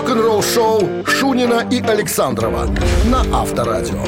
[0.00, 2.66] Рок-н-ролл-шоу Шунина и Александрова
[3.04, 4.02] на Авторадио.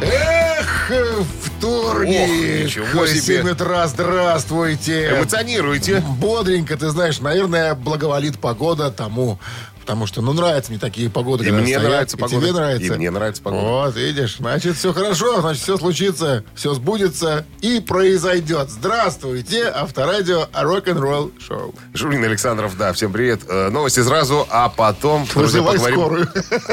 [0.00, 0.92] Эх,
[1.42, 2.20] вторник.
[2.20, 3.42] Ох, ничего себе.
[3.42, 5.10] 7 утра, здравствуйте.
[5.10, 6.04] Эмоционируйте.
[6.20, 9.40] Бодренько, ты знаешь, наверное, благоволит погода тому,
[9.80, 11.46] потому что, ну, нравятся мне такие погоды.
[11.46, 12.40] И мне стоят, нравится и погода.
[12.40, 12.94] тебе нравится.
[12.94, 13.62] И мне нравится погода.
[13.66, 18.70] Вот, видишь, значит, все хорошо, значит, все случится, все сбудется и произойдет.
[18.70, 21.74] Здравствуйте, Авторадио Рок-н-ролл шоу.
[21.94, 23.40] Жулин Александров, да, всем привет.
[23.48, 25.26] Э, Новости сразу, а потом...
[25.34, 26.28] друзья, поговорим- скорую.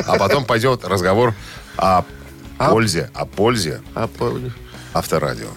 [0.06, 1.34] А потом пойдет разговор
[1.78, 2.04] о
[2.60, 2.70] А?
[2.72, 4.54] пользе, о пользе А, помнишь?
[4.94, 5.48] авторадио.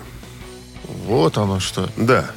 [1.06, 1.88] Вот оно что.
[1.96, 2.30] Да.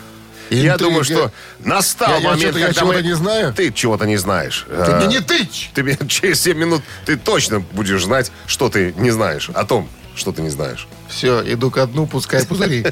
[0.55, 0.77] Я Интрига.
[0.77, 3.53] думаю, что настал Я- я момент, я когда чего-то мы- не знаю?
[3.53, 4.65] Ты чего-то не знаешь.
[4.69, 5.69] Ты А, мне не тычь!
[5.73, 9.49] Ты мне через 7 минут ты точно будешь знать, что ты не знаешь.
[9.53, 10.87] О том, что ты не знаешь.
[11.09, 12.85] Все, иду ко дну, пускай пузыри.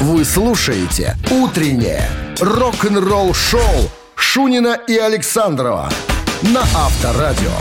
[0.00, 2.08] Вы слушаете «Утреннее
[2.40, 5.90] рок-н-ролл-шоу» Шунина и Александрова
[6.42, 7.52] на Авторадио.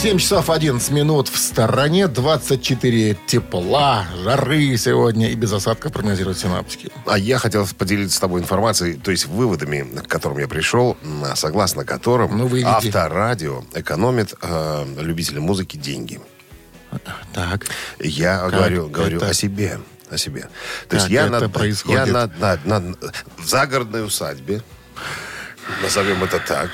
[0.00, 6.90] 7 часов 11 минут в стороне, 24 тепла, жары сегодня и без осадков прогнозируют синаптики.
[7.04, 10.96] А я хотел поделиться с тобой информацией, то есть выводами, к которым я пришел,
[11.34, 12.66] согласно которым Ну, выведи.
[12.68, 16.20] авторадио экономит э, любителям музыки деньги.
[17.34, 17.66] Так.
[17.98, 19.28] Я Как говорю, говорю это?
[19.30, 19.80] о себе.
[20.10, 20.42] О себе.
[20.42, 20.48] То
[20.90, 22.06] Как есть я, это на, происходит?
[22.06, 22.96] я на, на- на-
[23.36, 24.62] в загородной усадьбе,
[25.82, 26.70] назовем это так,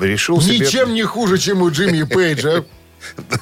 [0.00, 0.58] решил себе...
[0.58, 2.64] Ничем не хуже, чем у Джимми Пейджа.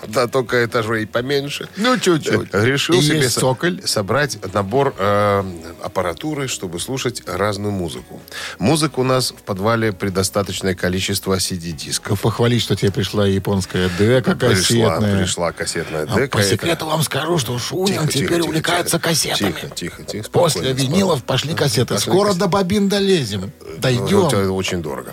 [0.08, 1.68] Да, только этажей поменьше.
[1.76, 2.52] Ну, чуть-чуть.
[2.54, 3.80] Решил И себе есть со- цоколь.
[3.84, 5.42] собрать набор э,
[5.82, 8.20] аппаратуры, чтобы слушать разную музыку.
[8.58, 12.20] Музык у нас в подвале предостаточное количество CD-дисков.
[12.20, 15.18] Похвалить, что тебе пришла японская дека Пришла, кассетная.
[15.18, 16.38] пришла кассетная А дека.
[16.38, 19.08] По Это- секрету вам скажу, что Шунин Тихо, теперь тихо, увлекается тихо.
[19.08, 19.52] кассетами.
[19.52, 20.30] Тихо, тихо, тихо.
[20.30, 21.94] После винилов пошли кассеты.
[21.94, 22.40] Пошли Скоро кассеты.
[22.44, 23.52] до бобин долезем.
[23.60, 24.26] Ну, Дойдем.
[24.26, 25.12] Это очень дорого.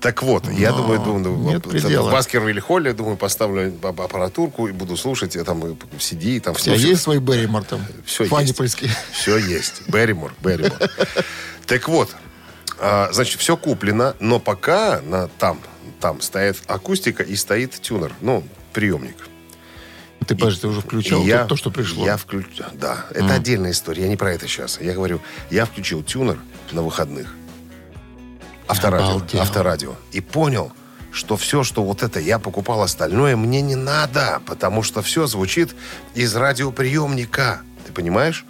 [0.00, 2.10] Так вот, я Но думаю, думаю, нет в предела.
[2.62, 7.02] Холле, думаю, поставлю аппаратурку и буду слушать, я там и в CD, там все- есть
[7.02, 7.84] свой Берримор там?
[8.04, 8.88] Все Фанипольский.
[8.88, 8.98] есть.
[9.12, 9.82] Все есть.
[9.88, 10.78] Берримор, Берримор.
[11.66, 12.14] Так вот,
[12.80, 15.60] а, значит, все куплено, но пока на, там,
[16.00, 19.16] там стоит акустика и стоит тюнер, ну, приемник.
[20.26, 22.04] Ты, подожди, ты уже включал И то, то, что пришло?
[22.04, 23.06] Я включил, да.
[23.10, 24.78] Это отдельная история, я не про это сейчас.
[24.80, 25.20] Я говорю,
[25.50, 26.38] я включил тюнер
[26.72, 27.34] на выходных.
[28.68, 29.06] Авторадио.
[29.06, 29.40] Обалдел.
[29.40, 29.96] Авторадио.
[30.12, 30.72] И понял,
[31.12, 35.74] что все, что вот это я покупал остальное, мне не надо, потому что все звучит
[36.14, 37.60] из радиоприемника.
[37.86, 38.44] Ты понимаешь?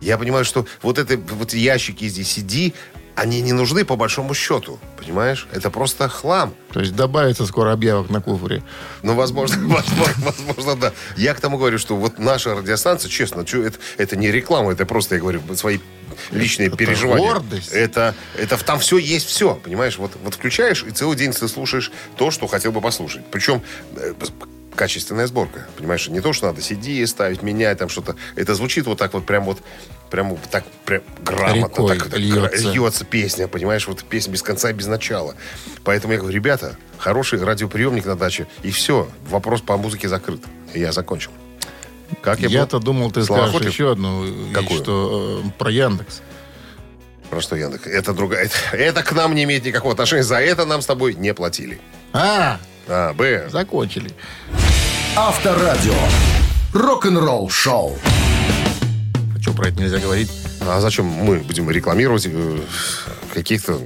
[0.00, 2.72] Я понимаю, что вот это вот ящики здесь CD,
[3.14, 4.78] они не нужны по большому счету.
[4.98, 5.46] Понимаешь?
[5.52, 6.54] Это просто хлам.
[6.72, 8.62] То есть добавится скоро объявок на куфре.
[9.02, 10.92] Ну, возможно, возможно, возможно, да.
[11.16, 15.16] Я к тому говорю, что вот наша радиостанция, честно, это, это не реклама, это просто,
[15.16, 15.78] я говорю, свои
[16.30, 17.26] личные Это переживания.
[17.26, 17.72] гордость.
[17.72, 19.98] Это, это там все есть все, понимаешь?
[19.98, 23.22] Вот, вот включаешь, и целый день ты слушаешь то, что хотел бы послушать.
[23.30, 23.62] Причем
[23.96, 24.14] э,
[24.74, 26.08] качественная сборка, понимаешь?
[26.08, 28.16] Не то, что надо CD ставить, менять там что-то.
[28.36, 29.62] Это звучит вот так вот прям вот
[30.10, 32.70] прям вот так прям грамотно, Рекой так, так льется.
[32.70, 33.86] льется песня, понимаешь?
[33.86, 35.34] Вот песня без конца и без начала.
[35.84, 40.42] Поэтому я говорю, ребята, хороший радиоприемник на даче, и все, вопрос по музыке закрыт.
[40.74, 41.30] И я закончил.
[42.20, 44.82] Как я Я-то думал, ты скажешь еще одну вещь, Какую?
[44.82, 46.20] что э, про Яндекс.
[47.30, 47.86] Про что, Яндекс?
[47.86, 48.44] Это другая.
[48.44, 50.22] Это, это к нам не имеет никакого отношения.
[50.22, 51.80] За это нам с тобой не платили.
[52.12, 53.48] А, А, Б.
[53.50, 54.10] закончили.
[55.16, 55.94] Авторадио.
[56.72, 57.98] Рок-н-ролл шоу.
[59.36, 60.30] А что про это нельзя говорить?
[60.62, 62.58] А зачем мы будем рекламировать э,
[63.34, 63.80] каких-то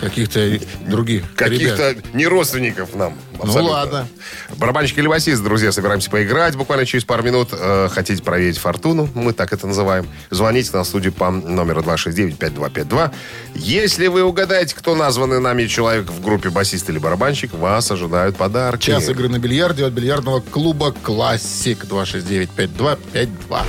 [0.00, 1.36] Каких-то других ребят.
[1.36, 3.14] каких-то не родственников нам?
[3.42, 3.72] абсолютно.
[3.72, 4.08] ладно.
[4.56, 7.48] Барабанщик или басист, друзья, собираемся поиграть буквально через пару минут.
[7.52, 10.08] Э, хотите проверить фортуну, мы так это называем.
[10.30, 13.12] Звоните на студию по номеру 269-5252.
[13.54, 18.86] Если вы угадаете, кто названный нами человек в группе басист или барабанщик, вас ожидают подарки.
[18.86, 23.62] Час игры на бильярде от бильярдного клуба «Классик» 269-5252.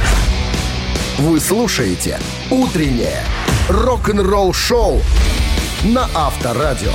[1.20, 3.24] Вы слушаете «Утреннее
[3.68, 5.02] рок-н-ролл шоу»
[5.84, 6.92] на Авторадио.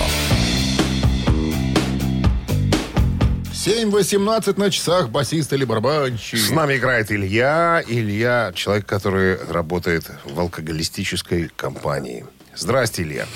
[3.52, 6.38] 7.18 на часах басист или барабанщик.
[6.38, 7.82] С нами играет Илья.
[7.86, 12.26] Илья, человек, который работает в алкоголистической компании.
[12.54, 13.26] Здрасте, Илья.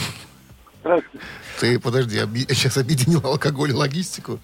[1.61, 4.39] Ты, подожди, оби- сейчас объединил алкоголь и логистику.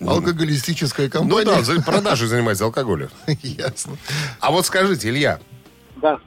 [0.00, 1.44] Алкоголистическая Ну компания.
[1.44, 3.10] да, за- продажей занимается алкоголем.
[3.42, 3.96] Ясно.
[4.40, 5.40] А вот скажите, Илья,
[5.96, 6.18] Да.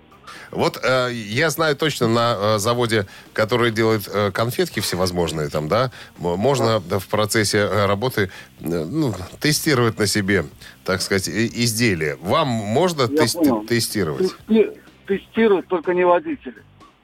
[0.52, 5.92] Вот э, я знаю точно на э, заводе, который делает э, конфетки всевозможные там, да,
[6.18, 8.30] можно да, в процессе э, работы
[8.60, 10.46] э, ну, тестировать на себе,
[10.86, 12.18] так сказать, изделия.
[12.22, 13.66] Вам можно Я тести- понял.
[13.66, 14.32] тестировать?
[14.48, 16.64] Тести- Тестируют только не водители.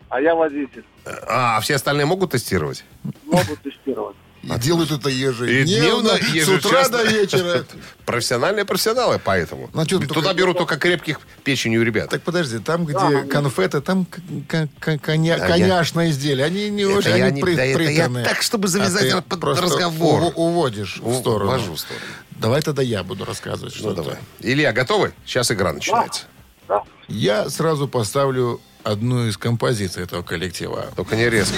[0.10, 0.86] а я водитель.
[1.28, 2.86] А, а все остальные могут тестировать?
[3.26, 4.16] Могут тестировать.
[4.44, 6.98] И делают это Ежедневно, ежедневно, с утра ежечасно.
[6.98, 7.66] до вечера.
[8.06, 9.70] Профессиональные профессионалы, поэтому.
[9.74, 12.10] А ты Туда только- берут только крепких печенью ребят.
[12.10, 16.46] Так подожди, там, где конфеты, там к- к- к- коня- А я- коньяшное изделие.
[16.46, 19.22] Они не Это очень, я они не- при- да это я так, чтобы завязать А
[19.22, 20.22] под просто разговор.
[20.24, 21.50] ув- уводишь в У- сторону.
[21.52, 22.06] увожу в сторону.
[22.32, 24.04] Давай тогда я буду рассказывать Ну, что-то.
[24.04, 24.18] давай.
[24.42, 25.12] Илья, готовы?
[25.26, 26.24] Сейчас игра начинается.
[26.68, 26.84] Да.
[27.10, 30.86] Я сразу поставлю одну из композиций этого коллектива.
[30.96, 31.56] Только не резко.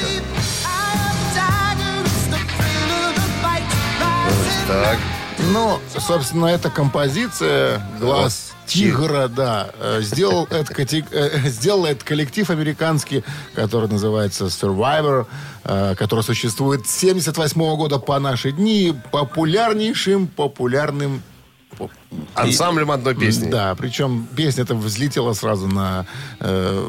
[4.69, 4.99] Так.
[5.51, 12.47] Ну, собственно, эта композиция «Глаз тигра», да, э, сделал этот, кати- э, сделал этот коллектив
[12.51, 13.23] американский,
[13.55, 15.25] который называется Survivor,
[15.63, 21.23] э, который существует с 78 года по наши дни, популярнейшим, популярным
[21.75, 21.91] поп-
[22.35, 23.49] Ансамблем одной песни.
[23.49, 26.05] Да, причем песня эта взлетела сразу на
[26.41, 26.85] э,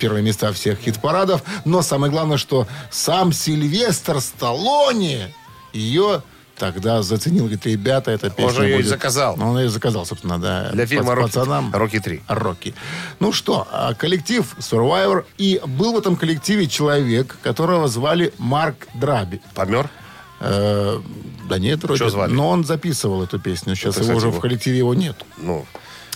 [0.00, 1.44] первые места всех хит-парадов.
[1.64, 5.32] Но самое главное, что сам Сильвестр Сталлоне
[5.72, 6.22] ее
[6.62, 7.42] тогда заценил.
[7.44, 9.36] Говорит, ребята, эта песня же её и будет- заказал.
[9.36, 10.70] Ну, Он ее заказал, собственно, да.
[10.72, 11.74] Для фильма пац- «Рокки- пацанам.
[11.74, 12.20] «Рокки 3».
[12.28, 12.74] Рокки.
[13.18, 15.24] Ну что, а коллектив Survivor.
[15.38, 19.40] И был в этом коллективе человек, которого звали Марк Драби.
[19.54, 19.90] Помер?
[20.38, 21.00] Э,
[21.48, 21.98] да нет, вроде.
[21.98, 22.32] Чё звали?
[22.32, 23.74] Но он записывал эту песню.
[23.74, 25.16] Сейчас Это, его кстати, уже в коллективе его нет.
[25.38, 25.66] Ну,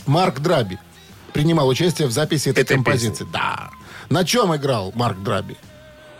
[0.07, 0.79] Марк Драби
[1.33, 3.27] принимал участие в записи этой, Этой композиции.
[3.33, 3.71] Да.
[4.11, 5.57] На чем играл Марк Драби,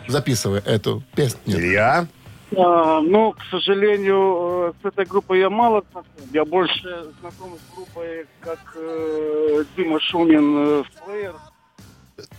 [0.09, 1.39] записывая эту песню?
[1.45, 2.07] Илья?
[2.55, 6.11] А, ну, к сожалению, э, с этой группой я мало знаком.
[6.31, 11.35] Я больше знаком с группой, как э, Дима Шумин э, в плеер.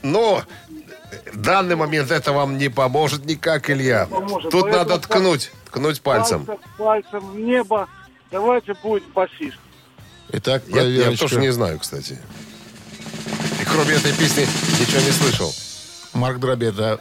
[0.02, 0.40] Ну,
[1.32, 4.06] в данный момент это вам не поможет никак, Илья.
[4.06, 4.50] поможет.
[4.50, 6.46] Тут Поэтому надо ткнуть, ткнуть пальцем.
[6.46, 7.88] Пальцем, пальцем в небо.
[8.30, 9.58] Давайте будет басист.
[10.30, 12.18] Итак, Я, я тоже не знаю, кстати.
[13.60, 14.46] И кроме этой песни
[14.80, 15.52] ничего не слышал.
[16.14, 17.00] Марк Драби это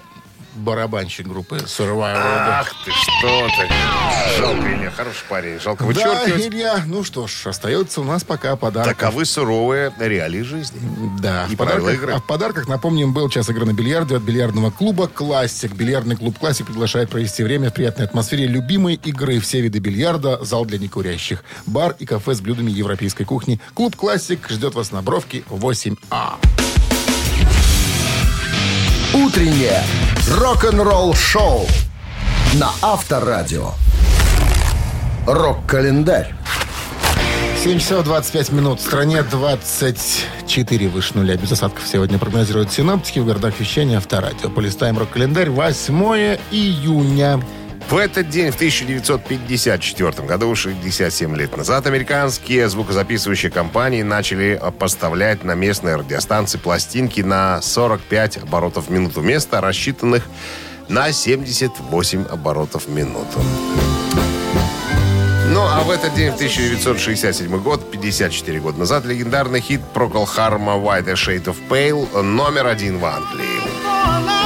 [0.57, 2.13] барабанщик группы Survivor.
[2.13, 2.59] да.
[2.61, 4.37] Ах ты, что ты.
[4.39, 5.59] Жалко, Илья, хороший парень.
[5.59, 6.45] Жалко Да, вычеркивать.
[6.47, 8.95] Илья, ну что ж, остается у нас пока подарок.
[8.97, 10.79] Таковы суровые реалии жизни.
[11.19, 12.13] Да, И в подарках, игры.
[12.13, 15.73] а в подарках, напомним, был час игры на бильярде от бильярдного клуба «Классик».
[15.73, 19.39] Бильярдный клуб «Классик» приглашает провести время в приятной атмосфере любимой игры.
[19.39, 23.59] Все виды бильярда, зал для некурящих, бар и кафе с блюдами европейской кухни.
[23.73, 26.35] Клуб «Классик» ждет вас на Бровке 8А.
[29.13, 29.81] Утреннее
[30.29, 31.65] рок-н-ролл-шоу
[32.55, 33.71] на Авторадио.
[35.25, 36.33] Рок-календарь.
[37.63, 38.79] 7 часов 25 минут.
[38.79, 41.37] В стране 24 выше нуля.
[41.37, 44.49] Без осадков сегодня прогнозируют синоптики в городах вещания Авторадио.
[44.49, 45.49] Полистаем рок-календарь.
[45.49, 47.41] 8 июня.
[47.89, 55.55] В этот день, в 1954 году, 67 лет назад, американские звукозаписывающие компании начали поставлять на
[55.55, 60.23] местные радиостанции пластинки на 45 оборотов в минуту вместо рассчитанных
[60.89, 63.39] на 78 оборотов в минуту.
[65.49, 70.73] Ну, а в этот день, в 1967 год, 54 года назад, легендарный хит Procol Харма
[70.73, 74.36] «White a Shade of Pale» номер один в Англии.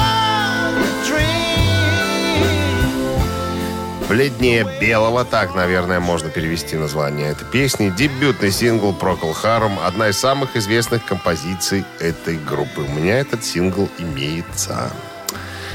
[4.11, 7.93] «Бледнее белого», так, наверное, можно перевести название этой песни.
[7.97, 12.81] Дебютный сингл Procol Harum, одна из самых известных композиций этой группы.
[12.81, 14.91] У меня этот сингл имеется.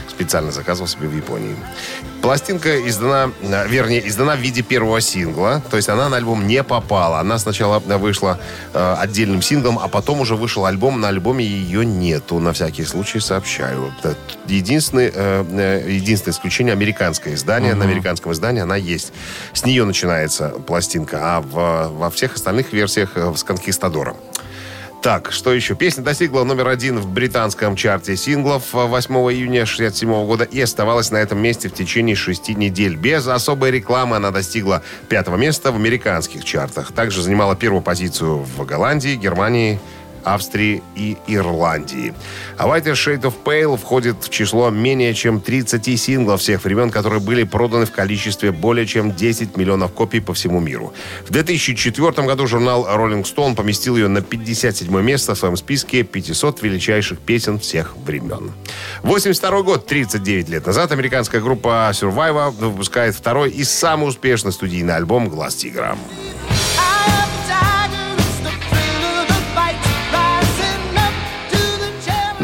[0.07, 1.57] Специально заказывал себе в Японии.
[2.23, 5.63] Пластинка издана, э, вернее, издана в виде первого сингла.
[5.71, 7.21] То есть она на альбом не попала.
[7.21, 8.41] Она сначала вышла
[8.75, 11.01] э, отдельным синглом, а потом уже вышел альбом.
[11.01, 12.41] На альбоме ее нету.
[12.41, 13.93] На всякий случай сообщаю.
[14.49, 15.45] Единственное, э,
[15.85, 17.75] э, единственное исключение американское издание.
[17.75, 19.13] На американском издании она есть.
[19.53, 21.19] С нее начинается пластинка.
[21.37, 24.17] А в- во всех остальных версиях э, с конкистадором.
[25.07, 25.77] Так, что еще?
[25.77, 31.19] Песня достигла номер один в британском чарте синглов 8 июня 1967 года и оставалась на
[31.19, 32.97] этом месте в течение шести недель.
[32.97, 36.91] Без особой рекламы она достигла пятого места в американских чартах.
[36.91, 39.79] Также занимала первую позицию в Голландии, Германии,
[40.27, 42.13] Австрии и Ирландии.
[42.59, 47.21] А White Shade of Pale входит в число менее чем 30 синглов всех времен, которые
[47.21, 50.93] были проданы в количестве более чем 10 миллионов копий по всему миру.
[51.25, 56.63] В 2004 году журнал Rolling Stone поместил ее на 57 место в своем списке 500
[56.63, 58.53] величайших песен всех времен.
[59.03, 65.29] 82 год, 39 лет назад, американская группа Survivor выпускает второй и самый успешный студийный альбом
[65.29, 65.97] «Глаз тигра».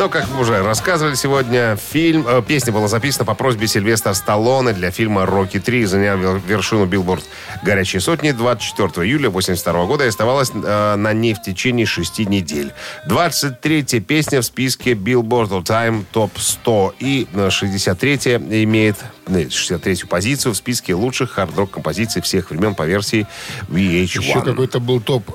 [0.03, 4.73] Но, как мы уже рассказывали сегодня, фильм, э, песня была записана по просьбе Сильвестра Сталлоне
[4.73, 7.23] для фильма «Рокки 3», заняв вершину билборд.
[7.63, 12.73] «Горячие сотни» 24 июля 82 года и оставалась э, на ней в течение шести недель.
[13.09, 20.53] 23-я песня в списке Billboard All Time Top 100 и 63-я э, имеет 63-ю позицию
[20.53, 23.27] в списке лучших хард-рок композиций всех времен по версии
[23.69, 24.03] VH1.
[24.03, 25.31] Еще какой-то был топ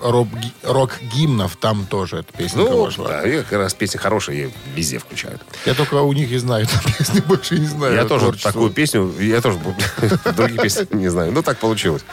[0.64, 3.08] рок-гимнов, там тоже эта песня Ну, вошла.
[3.10, 5.42] да, и как раз песня хорошая, ее везде включают.
[5.66, 7.96] Я только у них и знаю эту песню, больше не знаю.
[7.96, 8.52] Я тоже творчество.
[8.52, 9.58] такую песню, я тоже
[10.36, 11.32] другие песни не знаю.
[11.32, 12.04] Ну, так получилось.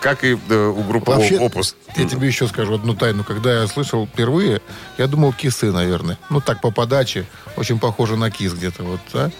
[0.00, 1.76] Как и у группы Вообще, Опус.
[1.96, 3.24] я тебе еще скажу одну тайну.
[3.24, 4.60] Когда я слышал впервые,
[4.98, 6.18] я думал кисы, наверное.
[6.30, 7.26] Ну, так по подаче.
[7.56, 8.82] Очень похоже на кис где-то.
[8.82, 9.30] Вот, а?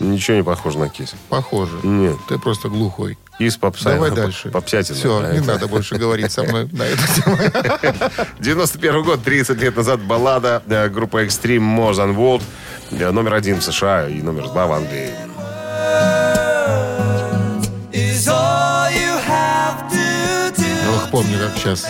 [0.00, 1.14] Ничего не похоже на кис.
[1.28, 1.78] Похоже.
[1.82, 2.16] Нет.
[2.28, 3.16] Ты просто глухой.
[3.38, 3.92] Kiss попса.
[3.94, 4.50] Давай дальше.
[4.50, 4.96] Попсятина.
[4.98, 7.36] Все, не это- надо больше говорить со мной на эту тему.
[8.40, 12.42] 91 год, 30 лет назад, баллада э, группы Extreme More Than Words.
[12.90, 15.10] э, Номер один в США и номер два в Англии.
[20.94, 21.86] Ох, помню, как сейчас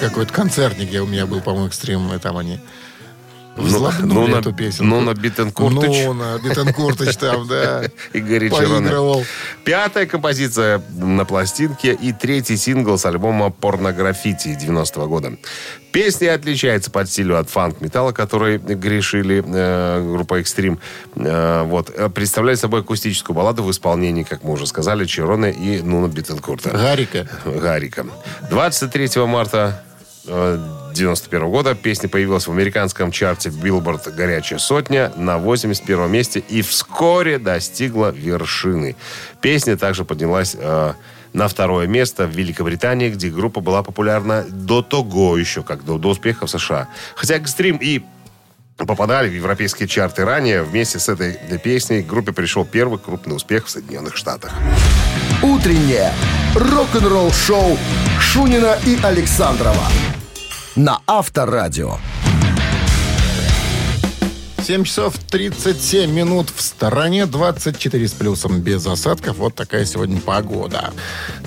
[0.00, 2.58] какой-то концертник я у меня был, по-моему, Extreme, и там они
[3.56, 4.84] взлабнули ну, на- эту песенку.
[4.84, 6.04] Нуно Биттенкуртыч.
[6.04, 7.84] Нуно Биттенкуртыч там, да.
[8.12, 8.88] И Гарри Чироне.
[8.88, 9.24] Поигрывал.
[9.64, 15.32] Пятая композиция на пластинке и третий сингл с альбома «Порнографити» 90 года.
[15.92, 20.78] Песня отличается по стилю от фанк-металла, который грешили э, группа «Экстрим».
[21.14, 21.90] Э, вот.
[22.14, 26.70] Представляет собой акустическую балладу в исполнении, как мы уже сказали, Чироне и Нуна Биттенкурта.
[26.70, 27.26] Гарика.
[27.44, 28.06] Гарика.
[28.50, 29.82] 23 марта
[30.26, 30.58] э,
[30.96, 37.38] 91 года песня появилась в американском чарте Billboard «Горячая сотня» на 81 месте и вскоре
[37.38, 38.96] достигла вершины.
[39.40, 40.92] Песня также поднялась э,
[41.32, 46.08] на второе место в Великобритании, где группа была популярна до того еще, как до, до
[46.08, 46.88] успеха в США.
[47.14, 48.02] Хотя «Экстрим» и
[48.76, 53.70] попадали в европейские чарты ранее, вместе с этой песней группе пришел первый крупный успех в
[53.70, 54.52] Соединенных Штатах.
[55.42, 56.12] Утреннее
[56.54, 57.78] рок-н-ролл-шоу
[58.20, 59.84] Шунина и Александрова
[60.76, 61.96] на Авторадио.
[64.62, 69.38] 7 часов 37 минут в стороне, 24 с плюсом без осадков.
[69.38, 70.92] Вот такая сегодня погода.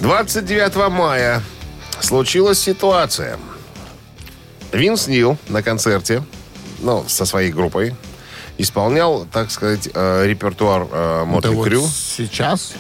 [0.02, 1.44] 29 мая
[2.00, 3.38] случилась ситуация.
[4.72, 6.24] Винс Нил на концерте,
[6.80, 7.96] ну, со своей группой,
[8.60, 11.82] исполнял, так сказать, э, репертуар э, Мотли вот Крю.
[11.88, 12.74] сейчас?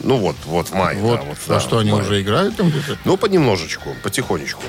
[0.00, 0.96] Ну вот, вот в мае.
[0.98, 2.02] Вот, да, вот, да, что, они мае.
[2.04, 2.96] уже играют там где-то?
[3.04, 4.62] Ну, понемножечку, потихонечку.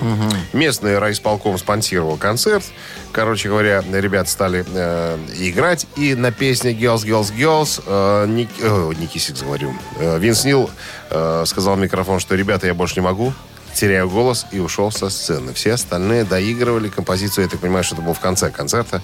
[0.54, 2.66] Местный райисполком спонсировал концерт.
[3.12, 5.86] Короче говоря, ребят стали э, играть.
[5.96, 9.74] И на песне Girls, Girls, Girls э, Ник, э, Ники Сикс, говорю.
[10.00, 10.70] Э, Винс Нил
[11.12, 13.34] э, сказал в микрофон, что «Ребята, я больше не могу».
[13.76, 15.54] Теряю голос и ушел со сцены.
[15.54, 17.44] Все остальные доигрывали композицию.
[17.44, 19.02] Я так понимаю, что это было в конце концерта.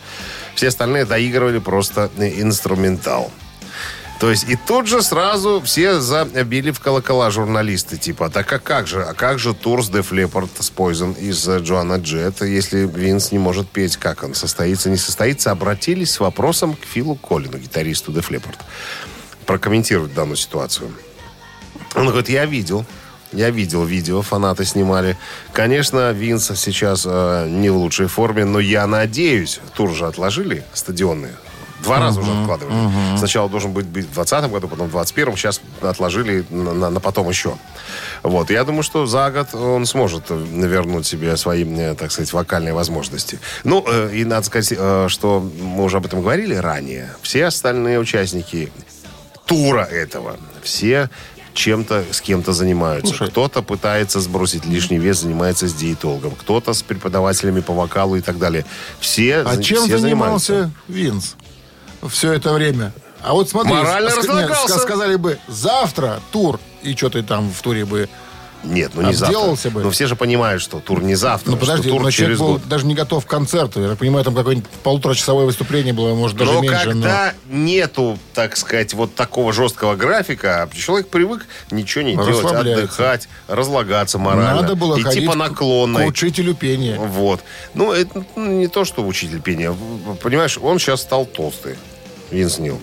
[0.56, 3.32] Все остальные доигрывали просто э, инструментал.
[4.22, 7.98] То есть и тут же сразу все забили в колокола журналисты.
[7.98, 9.04] Типа, так а как же?
[9.04, 12.88] А как же тур с Def Leppard с Poison и с, э, Джоанна Джет, если
[12.88, 13.98] Винс не может петь?
[13.98, 15.52] Как он состоится, не состоится?
[15.52, 18.60] Обратились с вопросом к Филу Коллину, гитаристу Def Leppard,
[19.46, 20.94] прокомментировать данную ситуацию.
[21.96, 22.86] Он говорит, я видел,
[23.32, 25.18] я видел видео, фанаты снимали.
[25.54, 31.34] Конечно, Винс сейчас э, не в лучшей форме, но я надеюсь, тур же отложили стадионные.
[31.84, 33.18] Два раза уже откладывали.
[33.18, 35.36] Сначала должен быть быть в 2020 году, потом в 2021.
[35.36, 37.56] Сейчас отложили на, на- на потом еще.
[38.22, 38.52] Вот.
[38.52, 42.76] Я думаю, что за год он сможет э, вернуть себе свои, э, так сказать, вокальные
[42.76, 43.40] возможности.
[43.64, 47.10] Ну, э, и надо сказать, э, что мы уже об этом говорили ранее.
[47.24, 48.72] Все остальные участники
[49.48, 50.38] тура этого.
[50.62, 51.10] Все
[51.54, 53.14] чем-то с кем-то занимаются.
[53.16, 53.30] Слушай.
[53.32, 56.32] Кто-то пытается сбросить лишний вес, занимается с диетологом.
[56.36, 58.66] Кто-то с преподавателями по вокалу и так далее.
[59.00, 60.72] Все, А чем все занимался занимаются.
[60.88, 61.36] Винс
[62.10, 62.94] все это время?
[63.22, 67.62] А вот смотри, Морально ск- нет, сказали бы завтра тур, и что ты там в
[67.62, 68.10] туре бы...
[68.64, 69.70] Нет, ну не завтра.
[69.72, 69.82] Бы.
[69.82, 72.68] Но все же понимают, что тур не завтра, Ну подожди, тур но через был год.
[72.68, 73.82] даже не готов к концерту.
[73.82, 76.84] Я понимаю, там какое-нибудь полуторачасовое выступление было, может, даже Но меньше.
[76.84, 84.18] когда нету, так сказать, вот такого жесткого графика, человек привык ничего не делать, отдыхать, разлагаться
[84.18, 86.06] но морально, надо было идти по наклонной.
[86.06, 86.98] к учителю пения.
[87.00, 87.42] Вот.
[87.74, 89.76] Ну, это не то, что учитель пения.
[90.22, 91.76] Понимаешь, он сейчас стал толстый.
[92.30, 92.80] Винс Нил.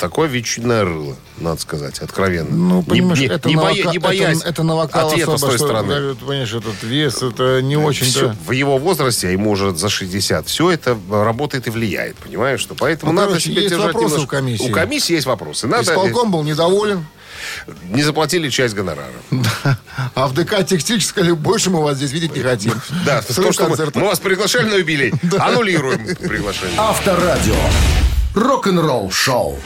[0.00, 2.56] Такое ветчинное рыло, надо сказать, откровенно.
[2.56, 5.36] Ну, понимаешь, не, это, не, на боя- не боясь это, это на вокал ответа особо,
[5.36, 6.14] с той что, стороны.
[6.14, 8.06] да, понимаешь, этот вес, это не очень...
[8.06, 8.36] Всё- да.
[8.46, 12.60] в его возрасте, а ему уже за 60, все это работает и влияет, понимаешь?
[12.60, 14.70] Что поэтому Ну, надо короче, себе есть держать вопросы немножко- у комиссии.
[14.70, 15.66] У комиссии есть вопросы.
[15.66, 15.82] Надо...
[15.82, 17.04] Исполком был недоволен.
[17.90, 19.12] Не заплатили часть гонорара.
[20.14, 20.66] А в ДК
[21.02, 22.72] сказали, больше мы вас здесь видеть не хотим.
[23.04, 25.12] Да, то, что мы, мы вас приглашали на юбилей.
[25.38, 26.78] Аннулируем приглашение.
[26.78, 27.54] Авторадио.
[28.34, 29.58] Рок-н-ролл шоу.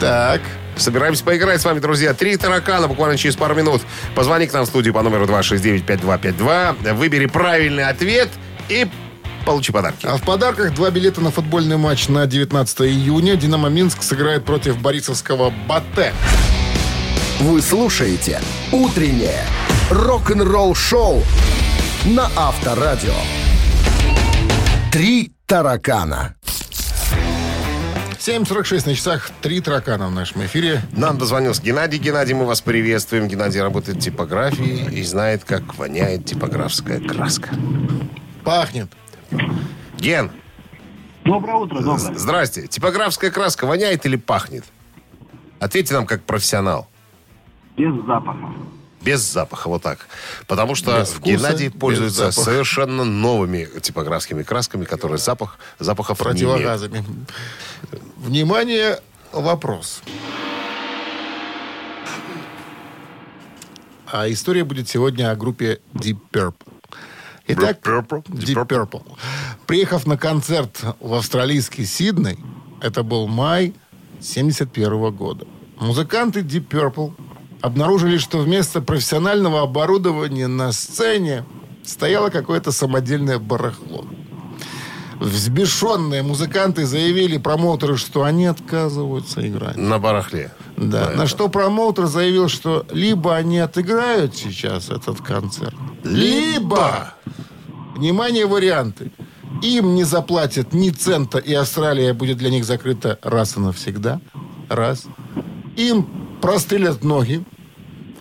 [0.00, 0.40] Так,
[0.76, 2.14] Собираемся поиграть с вами, друзья.
[2.14, 3.82] Три таракана буквально через пару минут.
[4.14, 6.94] Позвони к нам в студию по номеру 269-5252.
[6.94, 8.28] Выбери правильный ответ
[8.68, 8.86] и
[9.44, 10.06] получи подарки.
[10.06, 13.34] а в подарках два билета на футбольный матч на 19 июня.
[13.36, 16.12] «Динамо Минск» сыграет против борисовского «Батэ».
[17.40, 18.40] Вы слушаете
[18.72, 19.42] «Утреннее
[19.90, 21.24] рок-н-ролл шоу»
[22.04, 23.14] на Авторадио.
[24.92, 26.37] Три таракана.
[28.28, 29.30] 7.46 на часах.
[29.40, 30.82] Три таракана в нашем эфире.
[30.92, 31.98] Нам дозвонился Геннадий.
[31.98, 33.26] Геннадий, мы вас приветствуем.
[33.26, 37.48] Геннадий работает в типографии и знает, как воняет типографская краска.
[38.44, 38.92] Пахнет.
[39.96, 40.30] Ген,
[41.24, 42.18] Доброе утро, доброе.
[42.18, 42.66] здрасте.
[42.66, 44.64] Типографская краска воняет или пахнет?
[45.58, 46.86] Ответьте нам как профессионал.
[47.78, 48.52] Без запаха.
[49.00, 50.06] Без запаха, вот так.
[50.46, 56.82] Потому что Без вкуса, Геннадий пользуется совершенно новыми типографскими красками, которые запах, запахов не имеют.
[58.18, 58.98] Внимание,
[59.32, 60.02] вопрос.
[64.10, 66.72] А история будет сегодня о группе Deep Purple.
[67.46, 68.24] Итак, Deep Purple?
[68.24, 69.02] Deep Purple.
[69.68, 72.38] Приехав на концерт в австралийский Сидней,
[72.80, 73.72] это был май
[74.20, 75.46] 71 года,
[75.78, 77.12] музыканты Deep Purple
[77.60, 81.44] обнаружили, что вместо профессионального оборудования на сцене
[81.84, 84.04] стояло какое-то самодельное барахло.
[85.20, 89.76] Взбешенные музыканты заявили промоутеру, что они отказываются играть.
[89.76, 90.52] На барахле.
[90.76, 91.10] Да.
[91.10, 97.14] На что промоутер заявил, что либо они отыграют сейчас этот концерт, либо,
[97.96, 99.10] внимание, варианты,
[99.60, 104.20] им не заплатят ни цента, и Австралия будет для них закрыта раз и навсегда.
[104.68, 105.06] Раз.
[105.76, 106.06] Им
[106.40, 107.44] прострелят ноги.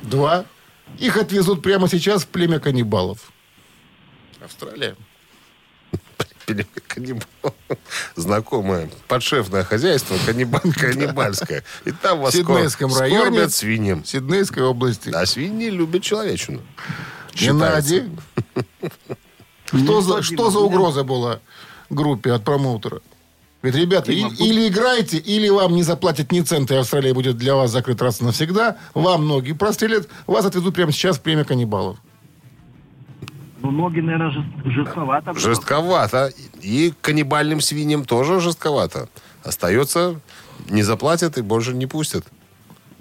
[0.01, 0.45] Два.
[0.97, 3.31] Их отвезут прямо сейчас в племя каннибалов.
[4.43, 4.95] Австралия.
[6.87, 7.25] Каннибал.
[8.15, 11.63] Знакомое подшефное хозяйство каннибал, каннибальское.
[11.85, 13.21] И там вас В Сиднейском скор- районе.
[13.25, 14.05] скормят свиньям.
[14.05, 15.09] Сиднейской области.
[15.13, 16.61] А свиньи любят человечину.
[17.33, 18.03] Геннадий.
[19.65, 21.41] Что за, что за меня- угроза была
[21.89, 23.01] группе от промоутера?
[23.61, 27.55] Говорит, ребята, и- или играете, или вам не заплатят ни цента, и Австралия будет для
[27.55, 31.97] вас закрыта раз и навсегда, вам ноги прострелят, вас отвезут прямо сейчас в племя каннибалов.
[33.61, 34.31] Ну, ноги, наверное,
[34.65, 35.31] жестковато.
[35.31, 35.39] было.
[35.39, 36.31] Жестковато.
[36.61, 39.09] И каннибальным свиньям тоже жестковато.
[39.43, 40.19] Остается,
[40.69, 42.25] не заплатят и больше не пустят.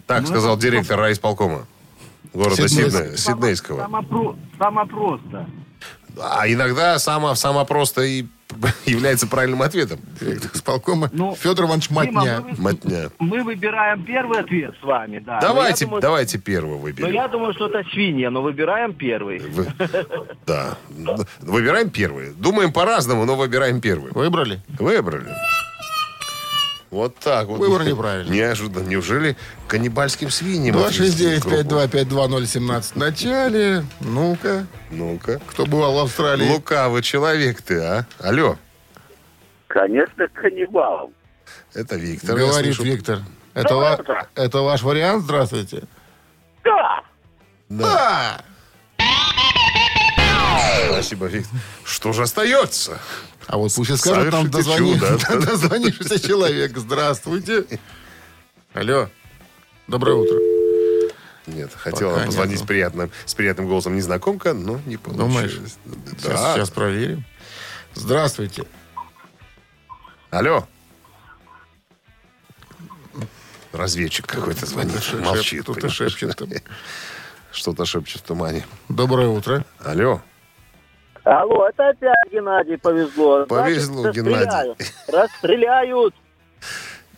[0.06, 1.66] Так Ну, сказал директор райисполкома
[2.32, 3.80] города Сиднейск- Сидне- Сиднейского.
[3.82, 5.46] Само, само просто.
[6.22, 8.26] А иногда само, само просто и
[8.86, 9.98] является правильным ответом.
[10.20, 12.40] Директор исполкома Ну, Федор Иванович Дима, Матня.
[12.40, 13.10] мы, Мотня.
[13.18, 15.40] мы выбираем первый ответ с вами, да.
[15.40, 17.12] Давайте, думаю, давайте первого Но выберем.
[17.12, 19.38] я думаю, что это свинья, но выбираем первый.
[19.38, 19.66] Вы-
[20.46, 20.76] Да.
[21.40, 22.32] Выбираем первый.
[22.34, 24.12] Думаем по-разному, но выбираем первый.
[24.12, 24.60] Выбрали?
[24.78, 25.28] Выбрали.
[26.96, 27.58] Вот так вот.
[27.58, 28.34] Выбор неправильный.
[28.34, 28.88] Неожиданно.
[28.88, 29.36] Неужели
[29.68, 30.74] каннибальским свиньям?
[30.76, 33.84] 269-5252017 в начале.
[34.00, 35.38] Ну-ка, Ну-ка.
[35.46, 36.48] кто бывал в Австралии?
[36.48, 38.06] Лукавый человек ты, а?
[38.18, 38.56] Алло.
[39.66, 41.12] Конечно, каннибалом.
[41.74, 42.34] Это Виктор.
[42.34, 42.90] Говорит слышу.
[42.90, 43.18] Виктор.
[43.52, 45.24] Это, ва- это ваш вариант?
[45.24, 45.82] Здравствуйте.
[46.64, 47.02] Да.
[47.68, 48.40] Да.
[50.90, 51.58] Спасибо, Виктор.
[51.84, 52.98] Что же остается?
[53.46, 54.94] А вот пусть и скажет нам дозвони...
[54.94, 55.18] чудо.
[55.46, 56.76] дозвонившийся человек.
[56.76, 57.64] Здравствуйте.
[58.74, 59.08] Алло.
[59.86, 60.36] Доброе утро.
[61.46, 62.64] Нет, хотела Пока позвонить нету.
[62.64, 65.52] с приятным, с приятным голосом незнакомка, но не Думаешь?
[65.52, 65.76] получилось.
[66.18, 66.54] Сейчас, Да.
[66.56, 67.24] сейчас проверим.
[67.94, 68.64] Здравствуйте.
[70.30, 70.66] Алло.
[73.72, 74.96] Разведчик какой-то звонит.
[74.96, 75.62] Шеп- Молчит.
[75.62, 76.36] Кто-то шепчет.
[77.52, 78.66] Что-то шепчет в тумане.
[78.88, 79.64] Доброе утро.
[79.78, 80.22] Алло.
[81.26, 83.46] Алло, это опять Геннадий повезло.
[83.46, 84.74] Повезло, Значит, Геннадий.
[85.08, 86.14] Расстреляют.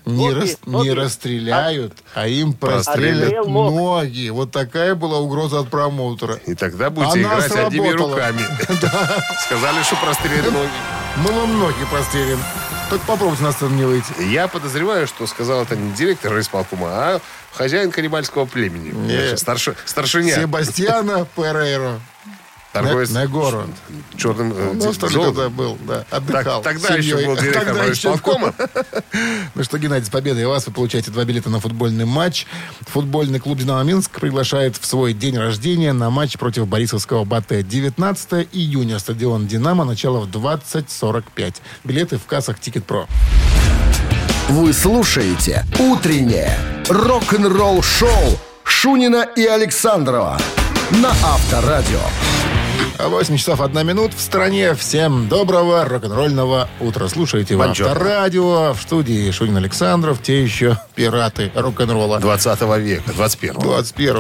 [0.07, 0.89] Не, Ноги, рас- ноги.
[0.89, 3.75] не расстреляют, а им прострелят Прострелят ног.
[3.75, 4.31] ноги.
[4.31, 6.37] Вот такая была угроза от промоутера.
[6.47, 8.15] И тогда будете Она играть одними сработала.
[8.15, 8.41] руками.
[9.45, 10.71] Сказали, что прострелят ноги.
[11.19, 12.39] Мы вам ноги прострелим.
[12.89, 14.15] Только попробуйте на сцену не выйти.
[14.23, 17.21] Я подозреваю, что сказал это не директор райисполкома, а
[17.53, 19.37] хозяин каннибальского племени.
[19.37, 20.35] Старшиня.
[20.37, 22.01] Себастьяна Перейро.
[22.73, 23.67] Торговец На- Негоро.
[24.17, 25.35] черным э, Ну, что ли, золотом.
[25.35, 26.63] тогда был, да, Так- отдыхал.
[26.63, 28.55] тогда с еще был директор Тогда еще райисполкома.
[29.55, 32.47] Ну что, Геннадий, с победой вас вы получаете два билета на футбольный матч.
[32.89, 37.63] Футбольный клуб «Динамо Минск» приглашает в свой день рождения на матч против Борисовского «Батэ».
[37.63, 38.99] 19 июня.
[38.99, 39.85] Стадион «Динамо».
[39.85, 41.57] Начало в 20.45.
[41.85, 43.07] Билеты в кассах «TicketPro».
[44.51, 46.57] Вы слушаете «Утреннее
[46.89, 50.39] рок-н-ролл шоу Шунина и Александрова
[50.91, 52.01] на Авторадио.
[52.99, 54.75] 8 часов 1 минут в стране.
[54.75, 57.09] Всем доброго рок-н-ролльного утра.
[57.09, 57.63] Слушайте в.
[57.63, 58.75] Авторадио.
[58.75, 60.21] В студии Шунин Александров.
[60.21, 62.19] Те еще пираты рок-н-ролла.
[62.19, 64.17] 20 века, 21 21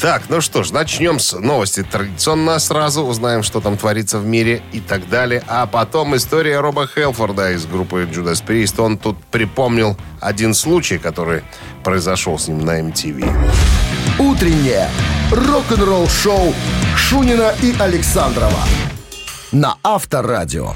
[0.00, 1.82] Так, ну что ж, начнем с новости.
[1.82, 5.42] Традиционно сразу узнаем, что там творится в мире и так далее.
[5.46, 8.82] А потом история Роба Хелфорда из группы Judas Priest.
[8.82, 11.42] Он тут припомнил один случай, который
[11.82, 13.93] произошел с ним на MTV.
[14.24, 14.88] Утреннее
[15.30, 16.54] рок-н-ролл-шоу
[16.96, 18.60] Шунина и Александрова
[19.52, 20.72] на Авторадио.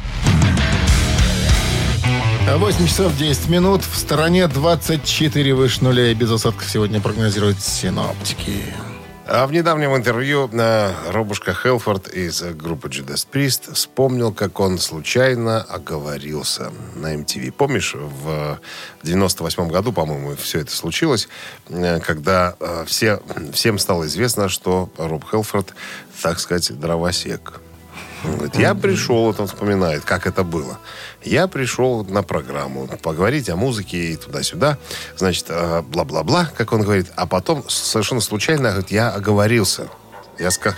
[2.47, 3.83] 8 часов 10 минут.
[3.91, 6.11] В стороне 24 выше нуля.
[6.11, 8.65] И без осадков сегодня прогнозируют синоптики.
[9.31, 15.61] А в недавнем интервью э, Робушка Хелфорд из группы Judas Priest вспомнил, как он случайно
[15.61, 17.53] оговорился на MTV.
[17.53, 18.59] Помнишь, в
[19.03, 21.29] 98 году, по-моему, все это случилось,
[21.69, 23.21] э, когда э, все,
[23.53, 25.75] всем стало известно, что Роб Хелфорд,
[26.23, 27.61] так сказать, дровосек.
[28.25, 30.79] Говорит, я пришел, это он вспоминает, как это было.
[31.23, 34.79] Я пришел на программу поговорить о музыке и туда-сюда.
[35.17, 37.07] Значит, э, бла-бла-бла, как он говорит.
[37.17, 39.89] А потом совершенно случайно говорит, я оговорился.
[40.39, 40.75] Я, ска...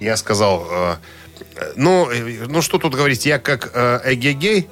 [0.00, 0.96] я сказал, э,
[1.76, 2.08] ну,
[2.48, 4.68] ну, что тут говорить, я как э, эгегей,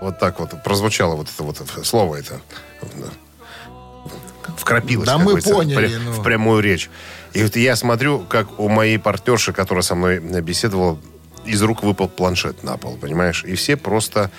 [0.00, 2.40] вот так вот прозвучало вот это вот слово это.
[4.56, 6.12] Вкрапилось, Да мы в поняли, пря- ну.
[6.12, 6.90] в прямую речь.
[7.36, 10.98] И вот я смотрю, как у моей партнерши, которая со мной беседовала,
[11.44, 13.44] из рук выпал планшет на пол, понимаешь?
[13.44, 14.30] И все просто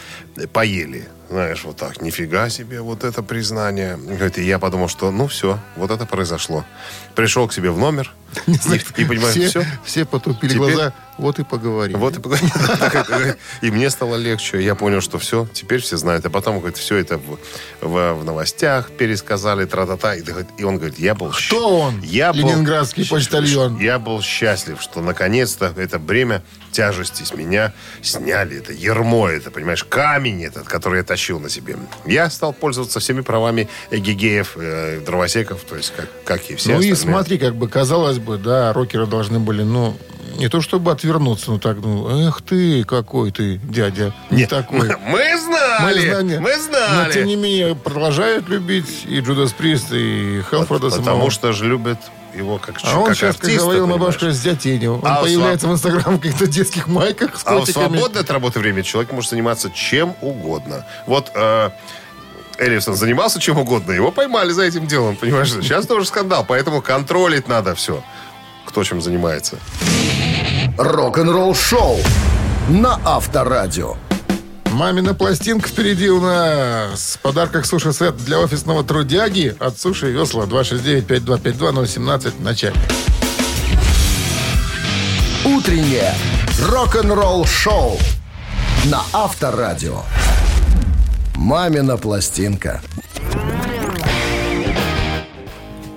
[0.51, 1.07] поели.
[1.29, 3.99] Знаешь, вот так, нифига себе, вот это признание.
[4.35, 6.65] И я подумал, что ну все, вот это произошло.
[7.13, 8.11] Пришел к себе в номер
[8.47, 8.53] и,
[9.01, 10.93] и понимаю, все, все, все потупили Теперь- глаза.
[11.17, 11.97] Вот и поговорили.
[11.97, 13.35] вот и поговорили.
[13.61, 14.61] И мне стало легче.
[14.63, 16.25] Я понял, что все, теперь все знают.
[16.25, 17.39] А потом, говорит, все это в,
[17.81, 20.15] в- в новостях пересказали, тра-та-та.
[20.15, 20.23] И,
[20.57, 21.31] и он говорит, я был...
[21.31, 22.01] Кто он?
[22.01, 23.79] Я был- Ленинградский почтальон.
[23.79, 28.57] Я был счастлив, что наконец-то это бремя тяжести с меня сняли.
[28.57, 31.77] Это ермо, это, понимаешь, камень этот, который я тащил на себе.
[32.05, 36.81] Я стал пользоваться всеми правами эгегеев, э, дровосеков, то есть как, как и все ну
[36.81, 36.95] и остальные.
[37.15, 39.97] смотри, как бы казалось бы, да, рокеры должны были, ну,
[40.37, 44.95] не то чтобы отвернуться, ну так, ну, эх ты, какой ты, дядя, не такой.
[45.07, 46.09] Мы знали!
[46.09, 46.37] знали.
[46.37, 47.07] Мы знали!
[47.07, 51.31] Но, тем не менее, продолжают любить и Джудас Прист, и Хелфорда Потому самого.
[51.31, 51.97] что же любят
[52.35, 54.15] его как, А он как сейчас, как артиста, говорил моя понимаешь.
[54.21, 54.95] бабушка, с дятенью.
[54.99, 57.85] Он А появляется в Инстаграм в каких-то детских майках с А в котиками.
[57.87, 60.85] свободное от работы время человек может заниматься чем угодно.
[61.07, 61.69] Вот э,
[62.59, 65.49] Эллисон занимался чем угодно, его поймали за этим делом, понимаешь?
[65.51, 68.03] Сейчас тоже скандал, поэтому контролить надо все,
[68.65, 69.57] кто чем занимается.
[70.77, 71.97] Рок-н-ролл-шоу
[72.69, 73.95] на Авторадио.
[74.65, 77.15] Мамина пластинка впереди у нас.
[77.15, 82.75] В подарках суши-сет для офисного трудяги от Суши Весла 269-5252-017 в начале.
[85.45, 86.13] Утреннее
[86.69, 87.97] рок-н-ролл-шоу
[88.85, 90.03] на Авторадио.
[91.35, 92.83] Мамина пластинка.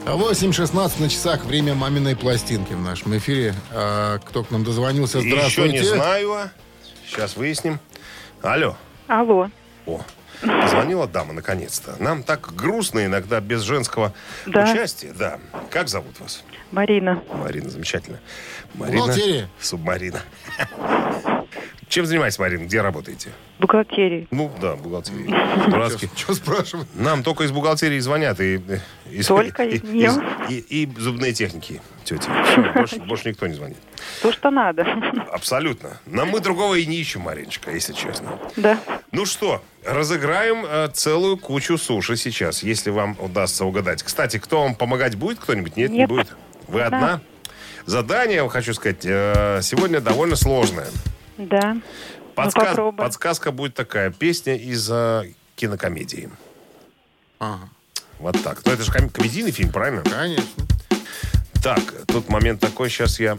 [0.07, 1.45] 8.16 на часах.
[1.45, 3.55] Время маминой пластинки в нашем эфире.
[3.73, 5.21] А, кто к нам дозвонился?
[5.21, 5.77] Здравствуйте.
[5.77, 6.51] Еще не знаю.
[7.07, 7.79] Сейчас выясним.
[8.43, 8.77] Алло.
[9.09, 9.51] Алло.
[9.87, 10.01] О,
[10.41, 11.97] позвонила дама наконец-то.
[11.99, 14.13] Нам так грустно иногда без женского
[14.47, 14.71] Да.
[14.71, 15.13] участия.
[15.13, 15.39] Да.
[15.71, 16.43] Как зовут вас?
[16.71, 17.23] Марина.
[17.33, 18.21] Марина, замечательно.
[18.75, 19.01] Марина.
[19.07, 19.49] Бухгалтерия.
[19.61, 20.21] Субмарина.
[21.91, 22.63] Чем занимаетесь, Марина?
[22.63, 23.31] Где работаете?
[23.59, 24.29] Бухгалтерии.
[24.31, 25.27] Ну, да, бухгалтерии.
[25.71, 26.09] Дурацкий.
[26.17, 26.87] Что спрашивать?
[26.95, 28.41] Нам только из бухгалтерии звонят.
[28.41, 28.61] И,
[29.11, 32.31] и, Только и, из и, и зубные техники, тети.
[32.53, 33.77] Всё, больше, больше никто не звонит.
[34.23, 34.87] То, что надо.
[35.33, 35.99] Абсолютно.
[36.07, 38.39] Но мы другого и не ищем, Мариночка, если честно.
[38.55, 38.79] Да.
[39.11, 44.05] Ну что, разыграем э, целую кучу суши сейчас, если вам удастся угадать.
[44.05, 45.41] Кстати, кто вам помогать будет?
[45.41, 45.77] Кто-нибудь?
[45.77, 46.09] Нет, не Нет.
[46.09, 46.29] будет.
[46.69, 46.99] Вы Одна.
[46.99, 47.21] одна?
[47.85, 50.87] Задание, хочу сказать, э, сегодня довольно сложное.
[51.49, 51.77] Да.
[52.37, 52.97] Подсказ- попробуем.
[52.97, 54.11] подсказка будет такая.
[54.11, 56.31] Песня из э, кинокомедии.
[57.39, 57.69] Ага,
[58.19, 58.61] Вот так.
[58.65, 60.03] Ну, это же ком- комедийный фильм, правильно?
[60.03, 60.67] конечно.
[61.63, 62.89] Так, тут момент такой.
[62.91, 63.39] Сейчас я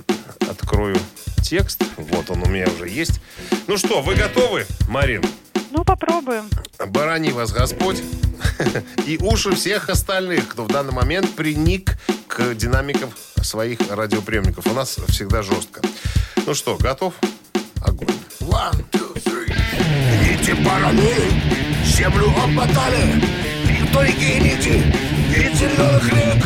[0.49, 0.97] открою
[1.43, 1.83] текст.
[1.97, 3.19] Вот он у меня уже есть.
[3.67, 5.23] Ну что, вы готовы, Марин?
[5.71, 6.49] Ну, попробуем.
[6.87, 8.01] Барани вас Господь
[9.05, 13.11] и уши всех остальных, кто в данный момент приник к динамикам
[13.41, 14.67] своих радиоприемников.
[14.67, 15.81] У нас всегда жестко.
[16.45, 17.13] Ну что, готов?
[17.85, 18.07] Огонь.
[18.41, 19.49] One, two, three.
[20.21, 21.13] Нити бараны
[21.83, 23.21] землю обмотали.
[23.69, 24.83] И тонкие нити
[25.35, 26.43] и зеленых рек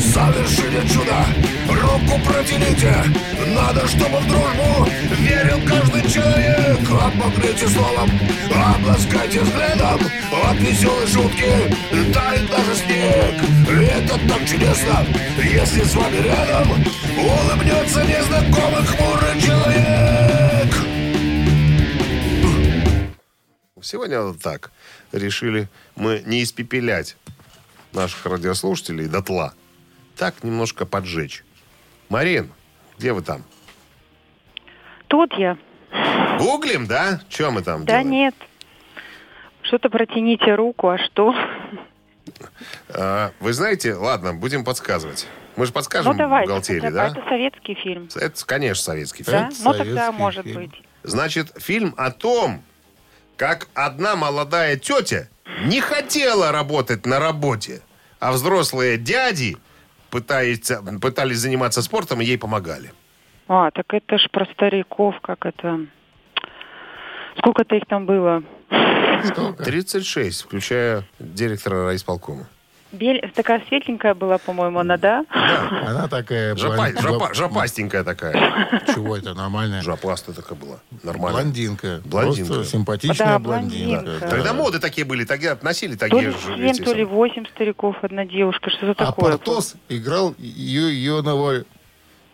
[0.00, 1.26] Совершили чудо,
[1.68, 2.94] руку протяните
[3.54, 8.10] Надо, чтобы в дружбу верил каждый человек Обогрейте словом,
[8.74, 10.00] обласкайте взглядом.
[10.48, 11.52] От веселой шутки
[12.14, 13.34] тает даже снег.
[13.92, 15.06] Это так чудесно,
[15.42, 16.68] если с вами рядом
[17.18, 20.27] Улыбнется незнакомый хмурый человек
[23.90, 24.70] Сегодня вот так
[25.12, 27.16] решили мы не испепелять
[27.94, 29.54] наших радиослушателей дотла.
[30.14, 31.42] Так немножко поджечь.
[32.10, 32.52] Марин,
[32.98, 33.44] где вы там?
[35.06, 35.56] Тут я.
[36.38, 37.22] Гуглим, да?
[37.30, 38.10] Чем мы там Да делаем?
[38.10, 38.34] нет.
[39.62, 41.34] Что-то протяните руку, а что?
[42.90, 45.26] А, вы знаете, ладно, будем подсказывать.
[45.56, 46.48] Мы же подскажем ну давайте.
[46.48, 46.94] бухгалтерии, хотя бы.
[46.94, 47.06] да?
[47.20, 48.10] Это советский фильм.
[48.14, 49.38] Это, конечно, советский фильм.
[49.38, 49.46] Да?
[49.48, 50.60] Это Ну тогда советский может фильм.
[50.60, 50.82] быть.
[51.04, 52.62] Значит, фильм о том,
[53.38, 55.28] как одна молодая тетя
[55.64, 57.80] не хотела работать на работе,
[58.18, 59.56] а взрослые дяди
[60.10, 60.70] пытались,
[61.00, 62.92] пытались заниматься спортом и ей помогали.
[63.46, 65.86] А, так это ж про стариков, как это...
[67.38, 68.42] Сколько-то их там было?
[69.24, 69.62] Сколько?
[69.62, 72.48] 36, включая директора райисполкома.
[72.92, 73.20] Бель...
[73.34, 75.24] Такая светленькая была, по-моему, она, да?
[75.30, 76.56] Она такая...
[76.56, 78.32] Жопа, блон- жопа- жопастенькая такая.
[78.94, 79.82] Чего это, нормальная?
[79.82, 80.78] Жопаста такая была.
[81.02, 81.40] Нормально.
[81.42, 82.00] Блондинка.
[82.04, 82.52] Блондинка.
[82.54, 84.00] Просто симпатичная Да, блондинка.
[84.02, 84.20] блондинка.
[84.26, 84.28] да.
[84.30, 86.36] Тогда моды такие были, тогда относили То такие ли же.
[86.46, 87.06] семь, эти то ли самые.
[87.06, 88.70] восемь стариков, одна девушка.
[88.70, 89.32] Что за А такое?
[89.32, 91.20] Портос играл ее, ее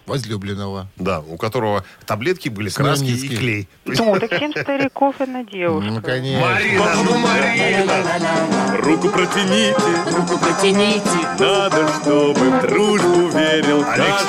[0.06, 0.88] возлюбленного.
[0.96, 3.68] Да, у которого таблетки были краски и клей.
[3.84, 5.90] Ну, так семь стариков, одна девушка.
[5.90, 6.46] Ну, конечно.
[6.46, 8.76] Марина, ну Марина!
[8.78, 9.76] Руку протяните,
[10.16, 11.10] руку протяните.
[11.38, 14.26] Надо, чтобы в дружбу верил Алекс-.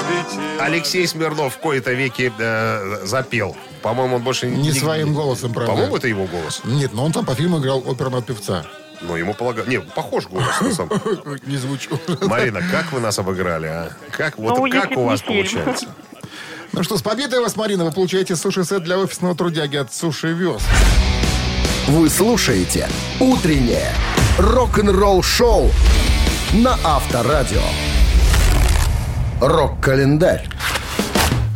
[0.60, 3.56] Алексей Смирнов в кои-то веки э, запел.
[3.82, 5.74] По-моему, он больше Не своим голосом, правда.
[5.74, 6.62] По-моему, это его голос.
[6.64, 8.66] Нет, но он там по фильму играл оперного певца.
[9.02, 9.68] Ну, ему полагаю...
[9.68, 10.62] Не, похож голос.
[10.62, 10.92] на самом-
[11.46, 12.00] Не звучу.
[12.22, 13.90] Марина, как вы нас обыграли, а?
[14.12, 15.88] Как, вот, Ну, как у вас получается?
[16.72, 20.62] Ну что, с победой вас, Марина, вы получаете суши-сет для офисного трудяги от Суши Вез.
[21.88, 22.90] Вы слушаете
[23.22, 23.94] «Утреннее
[24.38, 25.72] рок-н-ролл-шоу»
[26.54, 27.62] на Авторадио.
[29.40, 30.48] Рок-календарь.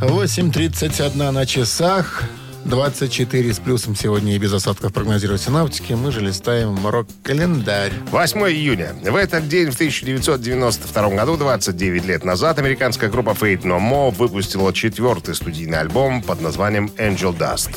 [0.01, 2.23] 8.31 на часах.
[2.65, 5.93] 24 с плюсом сегодня и без осадков прогнозируют синаптики.
[5.93, 7.93] Мы же листаем рок-календарь.
[8.11, 8.95] 8 июня.
[9.03, 14.73] В этот день, в 1992 году, 29 лет назад, американская группа Fate No More выпустила
[14.73, 17.71] четвертый студийный альбом под названием Angel Dust.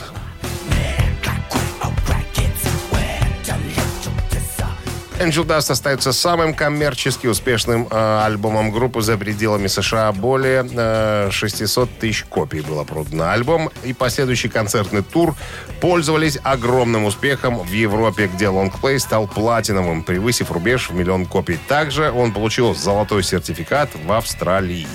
[5.22, 10.10] Angel Dust остается самым коммерчески успешным э, альбомом группы за пределами США.
[10.10, 13.30] Более э, 600 тысяч копий было продано.
[13.30, 15.36] Альбом и последующий концертный тур
[15.80, 21.56] пользовались огромным успехом в Европе, где лонгплей стал платиновым, превысив рубеж в миллион копий.
[21.68, 24.88] Также он получил золотой сертификат в Австралии.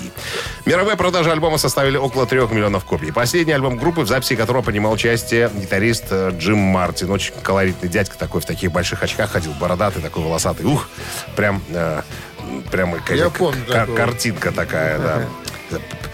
[0.66, 3.14] Мировые продажи альбома составили около трех миллионов копий.
[3.14, 7.12] Последний альбом группы, в записи которого принимал участие гитарист э, Джим Мартин.
[7.12, 10.66] Очень колоритный дядька такой, в таких больших очках ходил, бородатый такой, волосатый.
[10.66, 10.88] Ух,
[11.36, 12.02] прям, э,
[12.72, 13.96] прям Я как- помню такого.
[13.98, 15.28] картинка такая, да.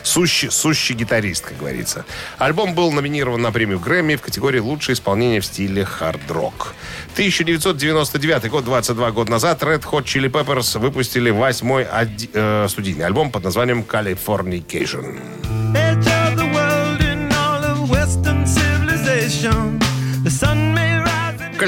[0.02, 2.06] Сущий, сущий гитарист, как говорится.
[2.40, 6.74] Альбом был номинирован на премию Грэмми в категории «Лучшее исполнение в стиле хард-рок».
[7.14, 13.32] 1999 год, 22 года назад, Red Hot Chili Peppers выпустили восьмой оди- э, студийный альбом
[13.32, 15.20] под названием «Californication».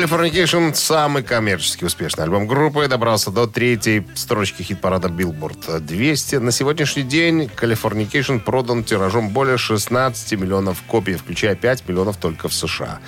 [0.05, 2.87] Californication– самый коммерчески успешный альбом группы.
[2.87, 6.35] Добрался до третьей строчки хит-парада Billboard 200.
[6.35, 12.53] На сегодняшний день Californication продан тиражом более 16 миллионов копий, включая 5 миллионов только в
[12.53, 12.99] США.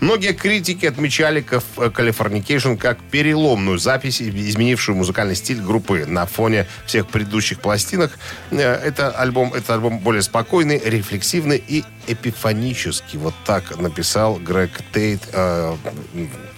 [0.00, 7.60] Многие критики отмечали Californication как переломную запись, изменившую музыкальный стиль группы на фоне всех предыдущих
[7.60, 8.12] пластинок.
[8.50, 13.18] Э, Это альбом, это альбом более спокойный, рефлексивный и эпифанический.
[13.18, 15.76] Вот так написал Грег Тейт, э,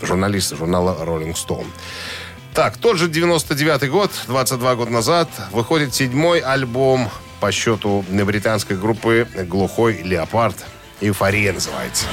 [0.02, 1.66] журналист журнала Rolling Stone.
[2.54, 7.08] Так, тот же 99 год, 22 года назад, выходит седьмой альбом
[7.40, 10.56] по счету британской группы «Глухой леопард».
[11.00, 12.06] «Эйфория» называется.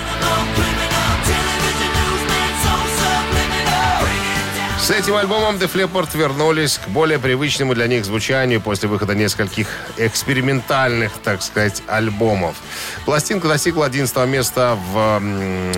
[4.85, 9.67] С этим альбомом Def Leppard вернулись к более привычному для них звучанию после выхода нескольких
[9.97, 12.57] экспериментальных, так сказать, альбомов.
[13.03, 15.19] Пластинка достигла 11 места в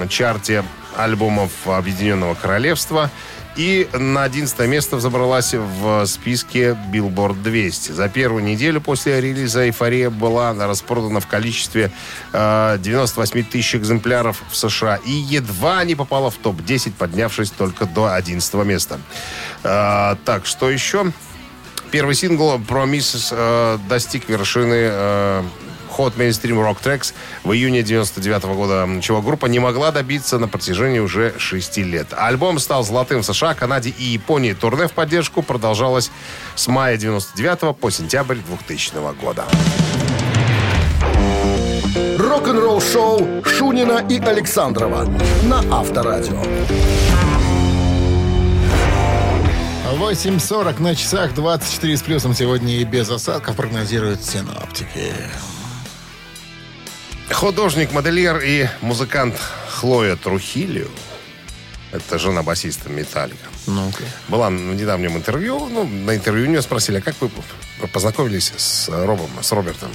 [0.09, 0.65] чарте
[0.97, 3.09] альбомов Объединенного Королевства
[3.57, 7.91] и на 11 место взобралась в списке Billboard 200.
[7.91, 11.91] За первую неделю после релиза «Эйфория» была распродана в количестве
[12.33, 18.13] э, 98 тысяч экземпляров в США и едва не попала в топ-10, поднявшись только до
[18.13, 18.99] 11 места.
[19.63, 21.11] Э, так, что еще?
[21.89, 25.43] Первый сингл «Promises» э, достиг вершины э,
[25.97, 30.99] Hot Mainstream Rock Tracks в июне 99 года, чего группа не могла добиться на протяжении
[30.99, 32.07] уже шести лет.
[32.15, 34.53] Альбом стал золотым в США, Канаде и Японии.
[34.53, 36.11] Турне в поддержку продолжалось
[36.55, 39.45] с мая 99 по сентябрь 2000 года.
[42.17, 45.05] Рок-н-ролл-шоу Шунина и Александрова
[45.43, 46.41] на Авторадио.
[49.97, 55.11] 8.40 на часах, 24 с плюсом сегодня и без осадков прогнозируют синоптики.
[57.31, 59.35] Художник, модельер и музыкант
[59.69, 60.87] Хлоя Трухилио,
[61.91, 64.03] это жена басиста Металлика, Ну-ка.
[64.27, 65.67] была в недавнем интервью.
[65.69, 67.29] Ну, на интервью у нее спросили, а как вы
[67.91, 69.91] познакомились с Робом, с Робертом?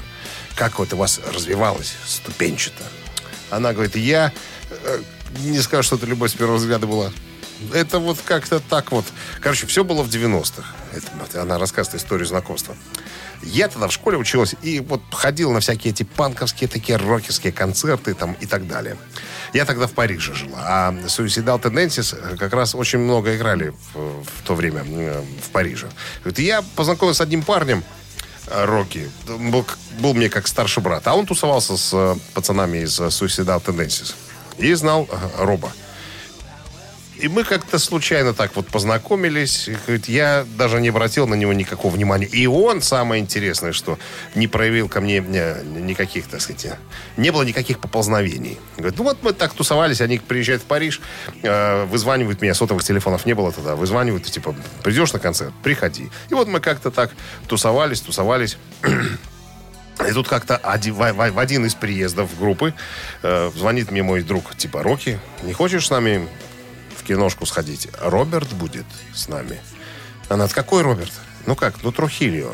[0.55, 2.83] Как вот у вас развивалось ступенчато?
[3.51, 4.33] Она говорит, я
[4.71, 5.01] э,
[5.40, 7.11] не скажу, что это любовь с первого взгляда была.
[7.72, 9.05] Это вот как-то так вот.
[9.40, 10.64] Короче, все было в 90-х.
[10.92, 12.77] Это, она рассказывает историю знакомства.
[13.42, 18.14] Я тогда в школе училась и вот ходил на всякие эти панковские такие рокерские концерты
[18.14, 18.96] там и так далее.
[19.53, 24.42] Я тогда в Париже жила, а Suicidal Tendencies как раз очень много играли в, в
[24.44, 25.88] то время э, в Париже.
[26.25, 27.83] Вот я познакомился с одним парнем,
[28.46, 29.11] э, Рокки.
[29.27, 29.66] Был,
[29.98, 31.07] был мне как старший брат.
[31.09, 34.14] А он тусовался с э, пацанами из э, Suicidal Tendencies.
[34.59, 35.72] И знал э, Роба.
[37.22, 39.70] И мы как-то случайно так вот познакомились.
[40.08, 42.26] Я даже не обратил на него никакого внимания.
[42.26, 43.96] И он, самое интересное, что
[44.35, 46.66] не проявил ко мне никаких, так сказать,
[47.16, 48.58] не было никаких поползновений.
[48.76, 51.00] Говорит, ну вот мы так тусовались, они приезжают в Париж,
[51.44, 56.11] э, вызванивают меня, сотовых телефонов не было тогда, вызванивают, типа, придешь на концерт, приходи.
[56.28, 57.12] И вот мы как-то так
[57.46, 58.56] тусовались, тусовались.
[60.08, 62.74] И тут как-то один- в один из приездов группы
[63.22, 66.28] э, звонит мне мой друг, типа, Рокки, не хочешь с нами
[67.03, 67.88] в киношку сходить?
[68.01, 69.61] Роберт будет с нами.
[70.29, 71.12] Она, какой Роберт?
[71.47, 72.53] Ну как, ну Трухильо.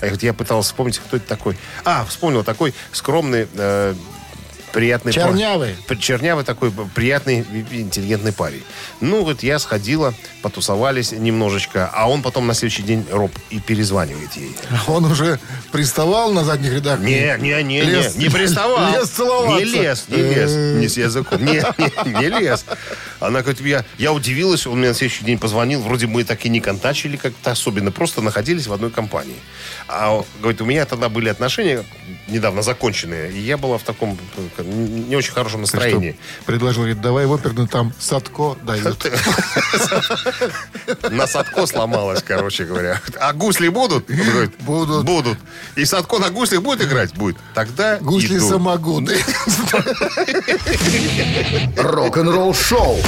[0.00, 1.56] А я, говорит, я пытался вспомнить, кто это такой.
[1.84, 3.94] А, вспомнил, такой скромный, э,
[4.72, 5.12] приятный...
[5.12, 5.76] пар- Чернявый.
[5.86, 8.64] При- Чернявый такой приятный, интеллигентный парень.
[9.00, 14.32] Ну, вот я сходила, потусовались немножечко, а он потом на следующий день, Роб, и перезванивает
[14.34, 14.56] ей.
[14.88, 15.38] Он уже
[15.70, 16.98] приставал на задних рядах?
[17.00, 18.92] Не, не, не, Лез- не, не приставал.
[18.98, 19.64] Лез целоваться.
[19.64, 20.50] Не лез, не лез.
[20.80, 21.44] Не с языком.
[21.44, 22.64] Не, не, не лез.
[23.22, 26.48] Она говорит, я, я удивилась, он мне на следующий день позвонил, вроде мы так и
[26.48, 29.36] не контачили как-то особенно, просто находились в одной компании.
[29.88, 31.84] А, говорит, у меня тогда были отношения
[32.28, 34.18] недавно законченные, и я была в таком
[34.58, 36.16] э, не очень хорошем настроении.
[36.46, 39.06] Предложил, говорит, давай в оперную, там Садко дают.
[41.10, 43.00] На Садко сломалась, короче говоря.
[43.20, 44.10] А гусли будут?
[44.60, 45.04] Будут.
[45.04, 45.38] Будут.
[45.76, 47.14] И Садко на гуслях будет играть?
[47.14, 47.36] Будет.
[47.54, 49.16] Тогда Гусли самогоны.
[51.76, 52.98] Рок-н-ролл-шоу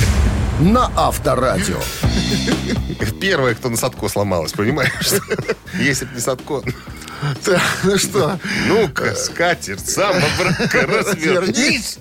[0.60, 1.80] на Авторадио.
[3.20, 4.92] Первая, кто на Садко сломалась, понимаешь?
[5.78, 6.62] Если бы не Садко.
[7.44, 8.38] Так, Ну что,
[8.68, 11.98] Ну-ка, скатерть, брака, развернись.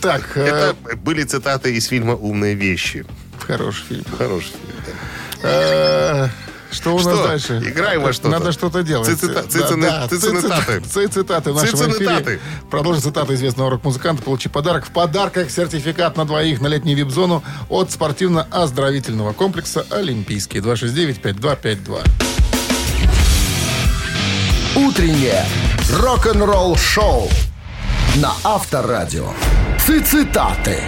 [0.00, 3.06] так, э, Это были цитаты из фильма «Умные вещи».
[3.46, 4.04] хороший фильм.
[4.16, 5.42] Хороший фильм.
[5.42, 6.30] да.
[6.70, 7.26] Что у нас Что?
[7.26, 7.62] дальше?
[7.64, 8.28] Играем во что-то.
[8.28, 9.08] Надо что-то делать.
[9.08, 9.48] Цици-
[10.86, 12.40] Цицитаты в нашем эфире.
[12.70, 14.22] Продолжим цитаты известного рок-музыканта.
[14.22, 14.84] Получи подарок.
[14.86, 20.58] В подарках сертификат на двоих на летнюю вип-зону от спортивно-оздоровительного комплекса «Олимпийский».
[20.60, 22.02] 269-5252.
[24.76, 25.44] Утреннее
[25.92, 27.28] рок-н-ролл-шоу
[28.16, 29.30] на Авторадио.
[29.86, 30.78] Цитаты.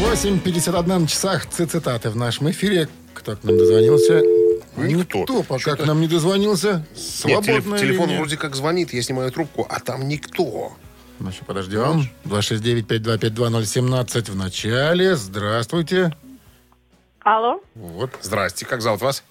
[0.00, 2.88] 8.51 на часах цитаты в нашем эфире.
[3.20, 4.22] Кто к нам дозвонился?
[4.76, 5.42] Никто.
[5.42, 6.68] пока Что-то- к нам не дозвонился.
[6.68, 8.18] Нет, телеф- Свободная телефон линия.
[8.20, 10.72] вроде как звонит, я снимаю трубку, а там никто.
[11.18, 12.08] Значит, подождем.
[12.24, 15.16] 269-5252-017 в начале.
[15.16, 16.12] Здравствуйте.
[17.20, 17.60] Алло.
[17.74, 18.10] Вот.
[18.22, 19.22] Здрасте, как зовут вас?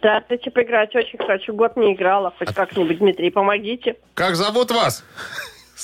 [0.00, 1.54] Здравствуйте, поиграть очень хочу.
[1.54, 2.32] Год не играла.
[2.36, 3.94] Хоть как-нибудь, Дмитрий, помогите.
[4.14, 5.04] Как зовут вас?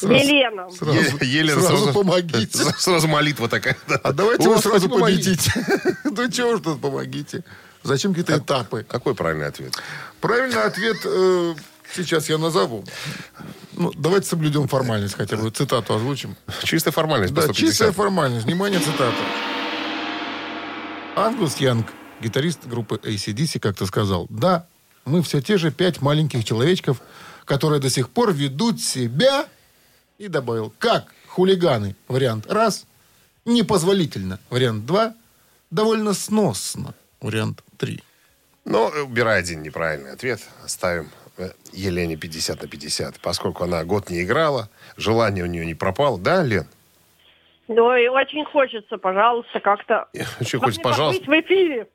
[0.03, 0.71] Елена.
[0.71, 2.57] Сразу, Е- Елена, сразу помогите.
[2.59, 3.77] Сразу, сразу молитва такая.
[3.89, 3.97] да.
[4.03, 5.53] А давайте вы сразу победите.
[6.05, 7.45] Ну чего ж тут помогите?
[7.83, 8.85] Зачем какие-то этапы?
[8.89, 9.75] Какой правильный ответ?
[10.21, 11.55] Правильный ответ э,
[11.95, 12.85] сейчас я назову.
[13.75, 15.51] Ну, давайте соблюдем формальность хотя бы.
[15.51, 16.37] Цитату озвучим.
[16.65, 17.33] Чистая формальность.
[17.35, 17.69] по Да, 150.
[17.71, 18.45] чистая формальность.
[18.47, 19.15] Внимание, цитата.
[21.17, 21.87] Ангус Янг,
[22.21, 24.67] гитарист группы ACDC, как-то сказал, да,
[25.05, 26.99] мы все те же пять маленьких человечков,
[27.45, 29.47] которые до сих пор ведут себя,
[30.19, 32.87] и добавил, как хулиганы, вариант раз,
[33.45, 35.15] непозволительно, вариант два,
[35.71, 38.03] довольно сносно, вариант три.
[38.65, 40.41] Ну, убирай один неправильный ответ.
[40.63, 43.21] Оставим э, Елене 50 на 50.
[43.21, 46.19] Поскольку она год не играла, желание у нее не пропало.
[46.19, 46.67] Да, Лен?
[47.69, 50.09] Ну и очень хочется, пожалуйста, как-то...
[50.41, 51.25] Очень вам хочется, пожалуйста.
[51.25, 51.89] в эфире.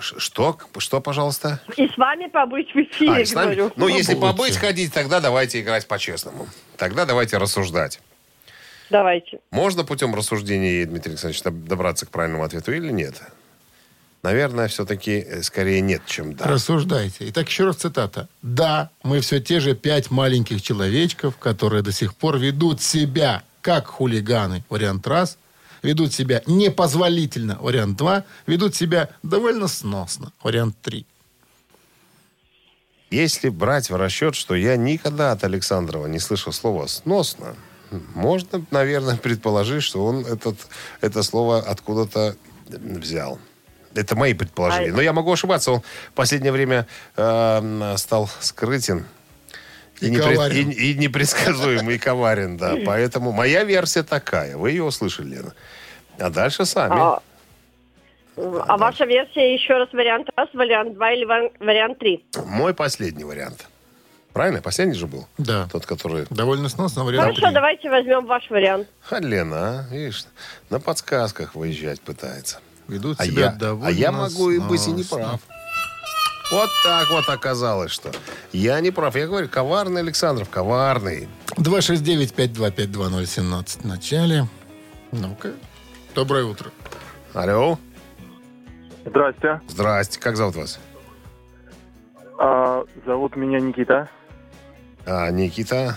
[0.00, 0.58] Что?
[0.78, 1.60] Что, пожалуйста?
[1.76, 3.54] И с вами побыть в эфире, А, с нами?
[3.54, 3.72] говорю.
[3.76, 6.48] Ну, если побыть, ходить, тогда давайте играть по-честному.
[6.76, 8.00] Тогда давайте рассуждать.
[8.90, 9.40] Давайте.
[9.50, 13.14] Можно путем рассуждений, Дмитрий Александрович, доб- добраться к правильному ответу или нет?
[14.22, 16.46] Наверное, все-таки э, скорее нет, чем да.
[16.46, 17.28] Рассуждайте.
[17.28, 18.28] Итак, еще раз цитата.
[18.42, 23.86] Да, мы все те же пять маленьких человечков, которые до сих пор ведут себя как
[23.86, 25.38] хулиганы, вариант раз,
[25.84, 31.06] ведут себя непозволительно, вариант два, ведут себя довольно сносно, вариант три.
[33.10, 37.54] Если брать в расчет, что я никогда от Александрова не слышал слова «сносно»,
[38.14, 40.56] можно, наверное, предположить, что он этот,
[41.00, 42.34] это слово откуда-то
[42.66, 43.38] взял.
[43.94, 44.90] Это мои предположения.
[44.90, 45.70] А- Но я могу ошибаться.
[45.70, 49.06] Он в последнее время э, стал скрытен.
[50.00, 50.70] И непред- коварен.
[50.70, 52.74] и- и непредсказуем, и коварен, да.
[52.86, 54.56] Поэтому моя версия такая.
[54.56, 55.54] Вы ее услышали, Лена.
[56.18, 56.94] А дальше сами.
[57.00, 57.20] А,
[58.36, 62.24] а ваша версия еще раз вариант раз, вариант два или вари- вариант три?
[62.46, 63.66] Мой последний вариант.
[64.32, 64.60] Правильно?
[64.60, 65.28] Последний же был?
[65.38, 65.68] Да.
[65.70, 66.26] Тот, который...
[66.30, 67.54] Довольно сносно, вариант Хорошо, три.
[67.54, 68.88] давайте возьмем ваш вариант.
[69.08, 70.24] А Лена, а, видишь,
[70.70, 72.58] на подсказках выезжать пытается.
[72.88, 75.38] Ведут А себя я, довольно а я могу и быть и не сносно.
[75.38, 75.40] прав.
[76.50, 78.10] Вот так вот оказалось, что
[78.52, 79.14] я не прав.
[79.16, 81.28] Я говорю, коварный Александров, коварный.
[81.56, 84.46] 269-5252017 в начале.
[85.12, 85.52] Ну-ка.
[86.14, 86.70] Доброе утро.
[87.32, 87.78] Алло,
[89.04, 89.60] Здрасте.
[89.68, 90.78] здрасте, как зовут вас?
[92.38, 94.08] А, зовут меня Никита.
[95.06, 95.96] А, Никита,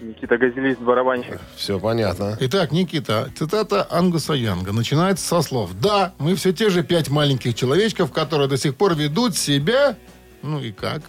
[0.00, 1.38] Никита Газелист, барабанщик.
[1.56, 2.36] все понятно.
[2.40, 5.72] Итак, Никита, цитата Ангуса Янга начинается со слов.
[5.80, 9.96] Да, мы все те же пять маленьких человечков, которые до сих пор ведут себя...
[10.42, 11.02] Ну и как?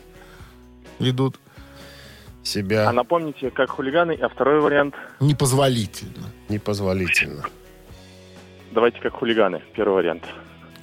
[1.00, 1.40] Ведут
[2.44, 4.96] Себя А напомните, как хулиганы, а второй вариант.
[5.20, 6.28] непозволительно.
[6.50, 7.44] непозволительно.
[8.74, 9.62] Давайте как хулиганы.
[9.76, 10.24] Первый вариант.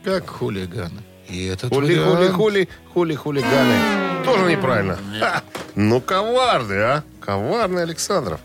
[0.04, 1.00] Как хулиганы.
[1.28, 4.07] И этот Хули, хули, вариант- хули, хули, хулиганы.
[4.24, 4.98] Тоже неправильно.
[5.20, 5.42] Ха!
[5.74, 7.02] Ну, коварный, а?
[7.20, 8.40] Коварный Александров.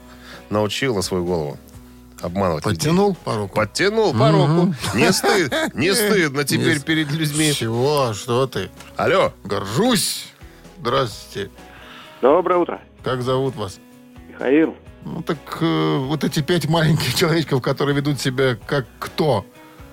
[0.50, 1.58] Научил на свою голову
[2.22, 2.78] обманывать людей.
[2.78, 3.56] Подтянул по руку.
[3.56, 4.74] Подтянул по руку.
[4.96, 7.54] Не стыд, не стыдно теперь Не- перед людьми.
[7.54, 8.14] Чего?
[8.14, 8.70] Что ты?
[8.96, 10.28] Алло, Горжусь.
[10.80, 11.50] Здравствуйте.
[12.22, 12.82] Доброе утро.
[13.04, 13.80] Как зовут вас?
[14.30, 14.76] Михаил.
[15.04, 19.46] Ну так э, вот эти пять маленьких человечков, которые ведут себя как кто?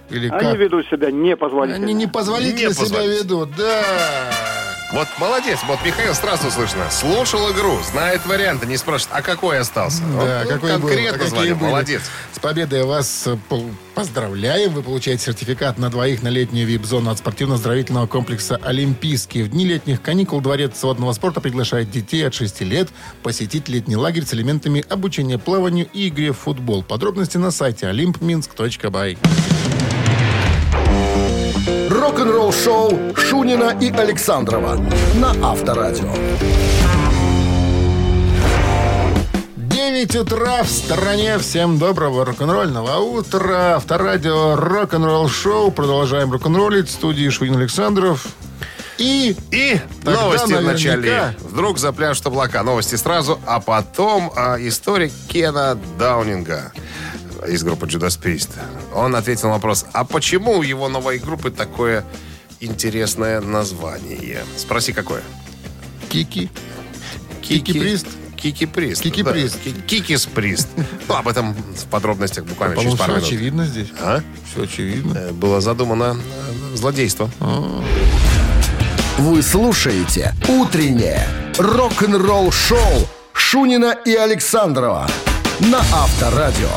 [0.08, 0.56] Или Они как?
[0.56, 1.84] ведут себя непозволительно.
[1.84, 3.22] Они непозволительно себя Непозволительно.
[3.24, 4.30] ведут, да.
[4.92, 6.90] Вот молодец, вот Михаил сразу слышно.
[6.90, 10.02] Слушал игру, знает варианты, не спрашивает, а какой остался?
[10.02, 11.68] Да, Вот какой был, а конкретно звонил, были.
[11.68, 12.02] молодец.
[12.32, 13.36] С победой вас э,
[13.94, 14.72] поздравляем.
[14.72, 19.42] Вы получаете сертификат на двоих на летнюю вип-зону от спортивно-оздоровительного комплекса «Олимпийский».
[19.42, 22.88] В дни летних каникул Дворец водного спорта приглашает детей от 6 лет
[23.22, 26.82] посетить летний лагерь с элементами обучения плаванию и игре в футбол.
[26.82, 29.18] Подробности на сайте olympminsk.by.
[32.10, 34.74] Рок-н-ролл шоу Шунина и Александрова
[35.14, 36.12] на Авторадио.
[39.56, 41.38] 9 утра в стране.
[41.38, 43.76] Всем доброго рок-н-ролльного утра.
[43.76, 45.70] Авторадио рок-н-ролл шоу.
[45.70, 46.88] Продолжаем рок-н-роллить.
[46.88, 48.26] В студии Шуин Александров.
[48.98, 51.36] И И Тогда новости в начале.
[51.38, 52.64] Вдруг запляшут облака.
[52.64, 56.72] Новости сразу, а потом а, история Кена Даунинга
[57.48, 58.50] из группы Judas Priest.
[58.94, 62.04] Он ответил на вопрос, а почему у его новой группы такое
[62.60, 64.44] интересное название?
[64.56, 65.22] Спроси, какое?
[66.08, 66.50] Кики.
[67.42, 68.06] Кики Прист.
[68.36, 69.02] Кики Прист.
[69.02, 69.32] Кики да.
[69.32, 69.58] Прист.
[69.62, 70.68] Ки- Кикис Прист.
[71.08, 73.26] Ну, об этом в подробностях буквально через пару все минут.
[73.28, 73.88] очевидно здесь.
[74.00, 74.22] А?
[74.50, 75.18] Все очевидно.
[75.18, 76.16] Э, Было задумано
[76.72, 77.28] э, злодейство.
[79.18, 81.26] Вы слушаете «Утреннее
[81.58, 85.08] рок-н-ролл-шоу» Шунина и Александрова
[85.60, 86.68] на Авторадио.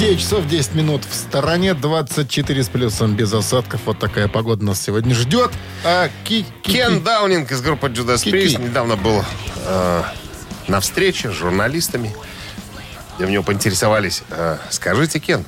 [0.00, 3.82] 9 часов 10 минут в стороне, 24 с плюсом без осадков.
[3.84, 5.50] Вот такая погода нас сегодня ждет.
[5.84, 8.24] А ки ки- Кен ки- Даунинг из группы Judas.
[8.24, 9.22] Priest недавно был
[9.66, 10.02] э,
[10.68, 12.16] на встрече с журналистами.
[13.18, 15.44] И у него поинтересовались, э, скажите, Кен,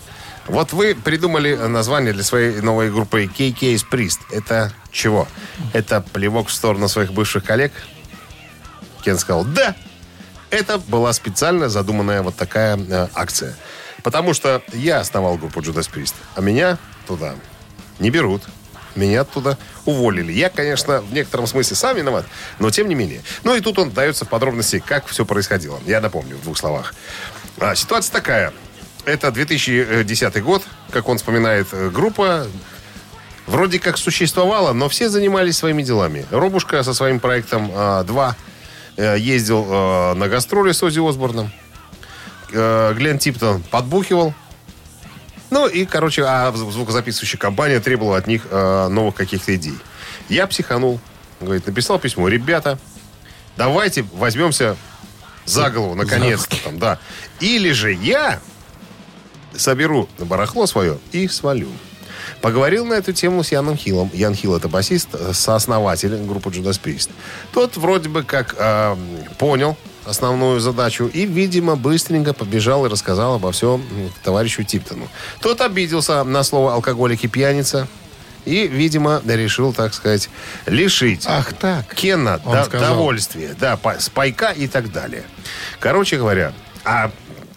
[0.46, 4.18] вот вы придумали название для своей новой группы KK Priest.
[4.30, 5.26] Это чего?
[5.72, 7.72] Это плевок в сторону своих бывших коллег?
[9.02, 9.74] Кен сказал, да.
[10.50, 13.56] Это была специально задуманная вот такая э, акция.
[14.02, 17.34] Потому что я основал группу Judas Priest, а меня туда
[17.98, 18.42] не берут.
[18.94, 20.32] Меня оттуда уволили.
[20.32, 22.26] Я, конечно, в некотором смысле сам виноват,
[22.58, 23.22] но тем не менее.
[23.42, 25.80] Ну и тут он дается в подробности, как все происходило.
[25.86, 26.94] Я напомню в двух словах.
[27.58, 28.52] А, ситуация такая.
[29.04, 32.46] Это 2010 год, как он вспоминает, э, группа
[33.46, 36.26] вроде как существовала, но все занимались своими делами.
[36.30, 37.72] Робушка со своим проектом
[38.04, 38.36] 2
[39.16, 41.50] ездил э, на гастроли с Ози Осборном.
[42.52, 44.34] Э, Глен Типтон подбухивал
[45.50, 49.78] Ну и, короче, а зв- звукозаписывающая компания требовала от них э, новых каких-то идей.
[50.28, 51.00] Я психанул.
[51.40, 52.28] Говорит, написал письмо.
[52.28, 52.78] Ребята,
[53.56, 54.76] давайте возьмемся
[55.44, 56.56] за голову, наконец-то.
[56.64, 56.98] Там, да.
[57.40, 58.40] Или же я
[59.54, 61.68] соберу барахло свое и свалю.
[62.40, 64.10] Поговорил на эту тему с Яном Хиллом.
[64.14, 67.10] Ян Хилл это басист, э, сооснователь группы Judas Priest.
[67.52, 68.96] Тот вроде бы как э,
[69.38, 73.82] понял основную задачу и, видимо, быстренько побежал и рассказал обо всем
[74.22, 75.08] товарищу Типтону.
[75.40, 77.86] Тот обиделся на слово алкоголик и пьяница
[78.44, 80.28] и, видимо, решил, так сказать,
[80.66, 81.86] лишить Ах так.
[81.94, 82.94] Кена до- сказал.
[82.96, 85.22] довольствия, да, па- спайка и так далее.
[85.78, 86.52] Короче говоря,
[86.84, 87.10] а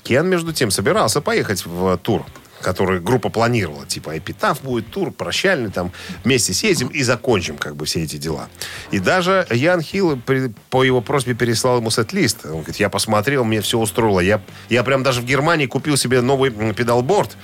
[0.03, 2.23] Кен, между тем, собирался поехать в тур,
[2.61, 3.85] который группа планировала.
[3.85, 5.91] Типа, эпитаф будет тур, прощальный, там,
[6.23, 8.49] вместе съездим и закончим, как бы, все эти дела.
[8.91, 12.45] И даже Ян Хилл при- по его просьбе переслал ему сет-лист.
[12.45, 14.19] Он говорит, я посмотрел, мне все устроило.
[14.19, 17.35] Я, я прям даже в Германии купил себе новый педалборд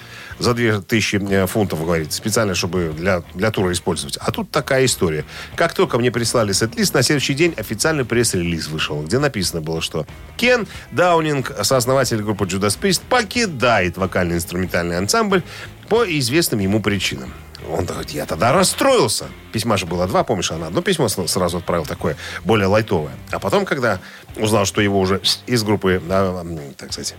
[0.41, 4.17] за 2000 э, фунтов, говорит, специально, чтобы для, для тура использовать.
[4.17, 5.25] А тут такая история.
[5.55, 10.05] Как только мне прислали сет-лист, на следующий день официальный пресс-релиз вышел, где написано было, что
[10.37, 15.43] Кен Даунинг, сооснователь группы Judas Priest, покидает вокально-инструментальный ансамбль
[15.89, 17.33] по известным ему причинам.
[17.69, 19.25] Он говорит, я тогда расстроился.
[19.53, 23.13] Письма же было два, помнишь, она одно письмо сразу отправил такое, более лайтовое.
[23.29, 23.99] А потом, когда
[24.35, 26.43] узнал, что его уже из группы, да,
[26.77, 27.15] так сказать,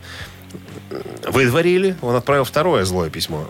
[1.28, 3.46] выдворили, он отправил второе злое письмо.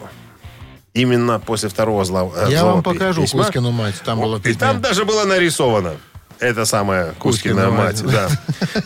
[0.94, 3.44] Именно после второго зла, э, Я злого вам покажу письма.
[3.44, 3.94] Кузькину мать.
[4.04, 4.58] Там было И письмо.
[4.60, 5.94] там даже было нарисовано.
[6.38, 8.02] Это самая Кузькина Кузькина мать.
[8.02, 8.12] мать,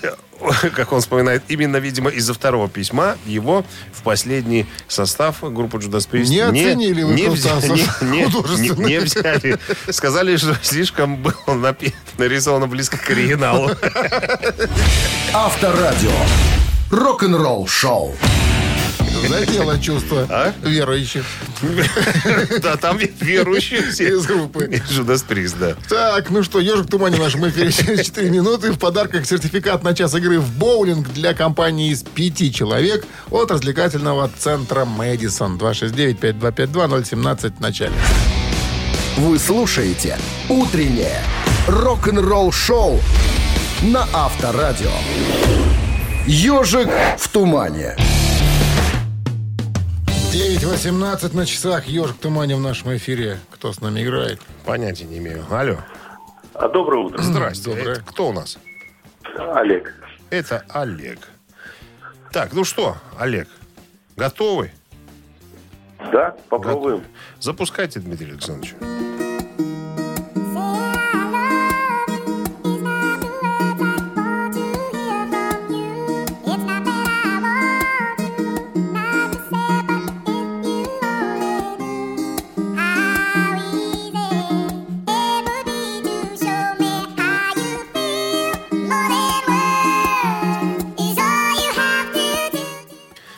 [0.03, 0.13] Да.
[0.75, 6.27] Как он вспоминает, именно, видимо, из-за второго письма его в последний состав группы Judas Priest
[6.27, 9.59] Не оценили вы не, взя- не- не- не- не взяли.
[9.91, 13.71] Сказали, что слишком было напи- нарисовано близко к оригиналу.
[15.33, 16.13] Авторадио.
[16.91, 18.15] Рок-н-ролл шоу.
[19.29, 20.53] Задело чувство А?
[20.63, 21.25] верующих.
[22.63, 24.09] Да, там верующие все.
[24.09, 24.65] Из группы.
[24.91, 25.75] Judas Priest, да.
[25.89, 28.73] Так, ну что, ежик в тумане в нашем эфире через 4 минуты.
[28.73, 34.31] В подарках сертификат на час игры в боулинг для компании из пяти человек от развлекательного
[34.39, 35.57] центра Мэдисон.
[35.59, 37.93] 269-5252-017 в начале.
[39.17, 41.23] Вы слушаете «Утреннее
[41.67, 43.01] рок-н-ролл-шоу»
[43.83, 44.91] на Авторадио.
[46.27, 46.89] «Ежик
[47.19, 47.97] в тумане».
[50.37, 51.87] 9.18 на часах.
[51.87, 53.39] Ежик в тумане в нашем эфире.
[53.51, 54.39] Кто с нами играет?
[54.67, 55.47] Понятия не имею.
[55.51, 55.79] Алло.
[56.53, 57.71] А доброе утро, Здрасте.
[57.71, 57.93] Доброе.
[57.95, 58.59] Это кто у нас?
[59.55, 59.95] Олег.
[60.29, 61.21] Это Олег.
[62.33, 63.49] Так, ну что, Олег,
[64.17, 64.73] готовы?
[66.13, 67.03] Да, попробуем.
[67.41, 68.75] Запускайте, Дмитрий Александрович.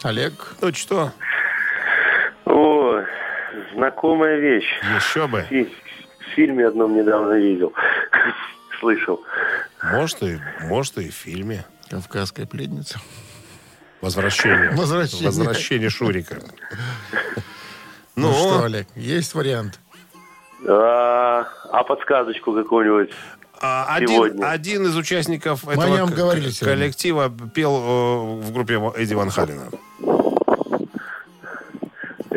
[0.08, 0.54] Олег.
[0.62, 1.12] Ну что,
[2.46, 3.02] О,
[3.74, 4.68] знакомая вещь.
[4.96, 5.42] еще бы.
[5.50, 5.68] Фи-
[6.20, 7.72] В фильме одном недавно видел.
[8.80, 9.22] Слышал.
[9.82, 11.64] Может и, может и в фильме.
[11.90, 13.00] Кавказская пленница.
[14.00, 14.70] Возвращение.
[14.70, 15.26] Возвращение.
[15.26, 16.36] Возвращение Шурика.
[18.16, 19.78] Ну, Ну, что, Олег, есть вариант?
[20.66, 23.10] А, а подсказочку какую-нибудь?
[23.60, 24.50] а один, сегодня.
[24.50, 29.68] один из участников о этого коллектива пел э, в группе Эдди Ван Халина.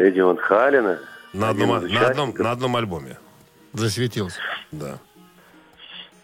[0.01, 0.99] Эдди Ван Халина.
[1.33, 3.17] На одном, на, одном, на одном альбоме.
[3.73, 4.39] Засветился.
[4.71, 4.99] Да.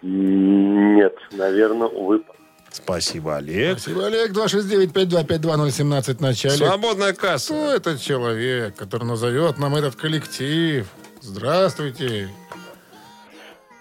[0.02, 2.24] Нет, наверное, вы...
[2.72, 3.80] Спасибо, Олег.
[3.80, 4.32] Спасибо, Олег.
[4.32, 6.56] 269-5252-017 в начале.
[6.56, 7.54] Свободная Кто касса.
[7.54, 10.88] этот человек, который назовет нам этот коллектив?
[11.22, 12.30] Здравствуйте.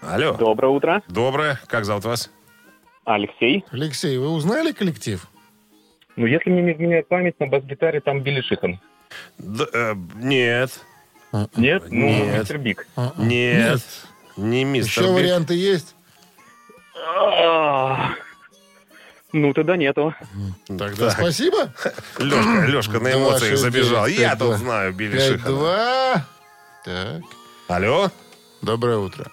[0.01, 0.33] Алло.
[0.33, 1.03] Доброе утро.
[1.07, 1.59] Доброе.
[1.67, 2.31] Как зовут вас?
[3.03, 3.65] Алексей.
[3.71, 5.27] Алексей, вы узнали коллектив?
[6.15, 8.79] Ну, если мне не изменяет память, на бас-гитаре там Билли Шихан.
[9.37, 10.79] Д- э, нет.
[11.55, 11.83] Нет?
[11.89, 12.39] Ну, Нет.
[12.39, 12.87] Mister Big.
[13.17, 13.81] Нет.
[14.37, 15.11] Не мистер Еще Биг.
[15.23, 15.93] варианты есть?
[16.95, 18.11] А,
[19.33, 20.15] Ну, тогда нету.
[20.67, 21.17] Тогда Так.
[21.19, 21.73] спасибо.
[22.17, 24.07] Лешка, Лешка на эмоциях 269, забежал.
[24.07, 24.47] Я 52.
[24.47, 25.55] тут знаю Билли Шихана.
[25.55, 26.21] 5-2.
[26.85, 27.21] Так.
[27.67, 28.11] Алло?
[28.61, 29.29] Доброе утро.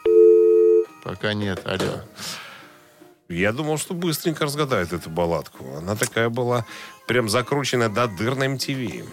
[1.04, 1.62] Пока нет.
[1.64, 2.00] Алло.
[3.28, 5.76] Я думал, что быстренько разгадает эту балладку.
[5.78, 6.66] Она такая была
[7.06, 9.06] прям закрученная до дыр на MTV.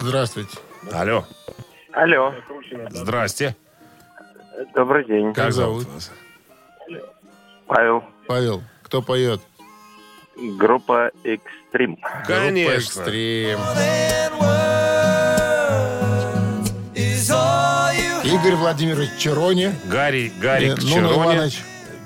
[0.00, 0.58] Здравствуйте.
[0.92, 1.24] Алло.
[1.92, 2.34] Алло.
[2.90, 3.56] Здрасте.
[4.74, 5.32] Добрый день.
[5.32, 6.12] Как, зовут вас?
[7.66, 8.04] Павел.
[8.26, 8.62] Павел.
[8.82, 9.40] Кто поет?
[10.36, 11.98] Группа «Экстрим».
[12.26, 13.04] Конечно.
[13.04, 13.58] Группа «Экстрим».
[18.24, 19.72] Игорь Владимирович Черони.
[19.86, 21.50] Гарри, Гарри э, Черони.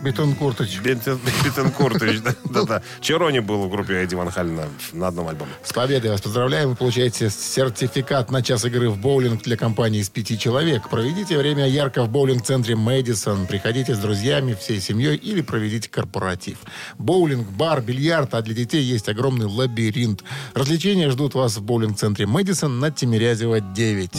[0.05, 2.83] Бентенкуртович, да, да-да.
[3.01, 5.51] Черони был в группе Эдди Ван Халина на одном альбоме.
[5.65, 6.69] С победой вас поздравляем.
[6.69, 10.89] Вы получаете сертификат на час игры в боулинг для компании из пяти человек.
[10.91, 13.47] Проведите время ярко в боулинг-центре Мэдисон.
[13.47, 16.59] Приходите с друзьями, всей семьей или проведите корпоратив.
[16.99, 20.23] Боулинг, бар, бильярд, а для детей есть огромный лабиринт.
[20.55, 24.11] Развлечения ждут вас в боулинг-центре Мэдисон на Тимирязева 9.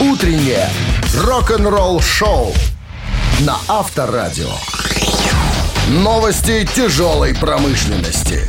[0.00, 0.68] Утреннее
[1.14, 2.52] рок-н-ролл-шоу
[3.46, 4.50] на Авторадио.
[5.88, 8.46] Новости тяжелой промышленности.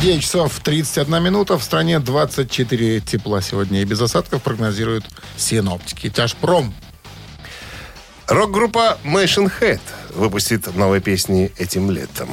[0.00, 1.58] 9 часов 31 минута.
[1.58, 3.82] В стране 24 тепла сегодня.
[3.82, 5.04] И без осадков прогнозируют
[5.36, 6.08] синоптики.
[6.08, 6.72] Тяжпром.
[8.28, 9.80] Рок-группа Machine Head
[10.14, 12.28] выпустит новые песни этим летом.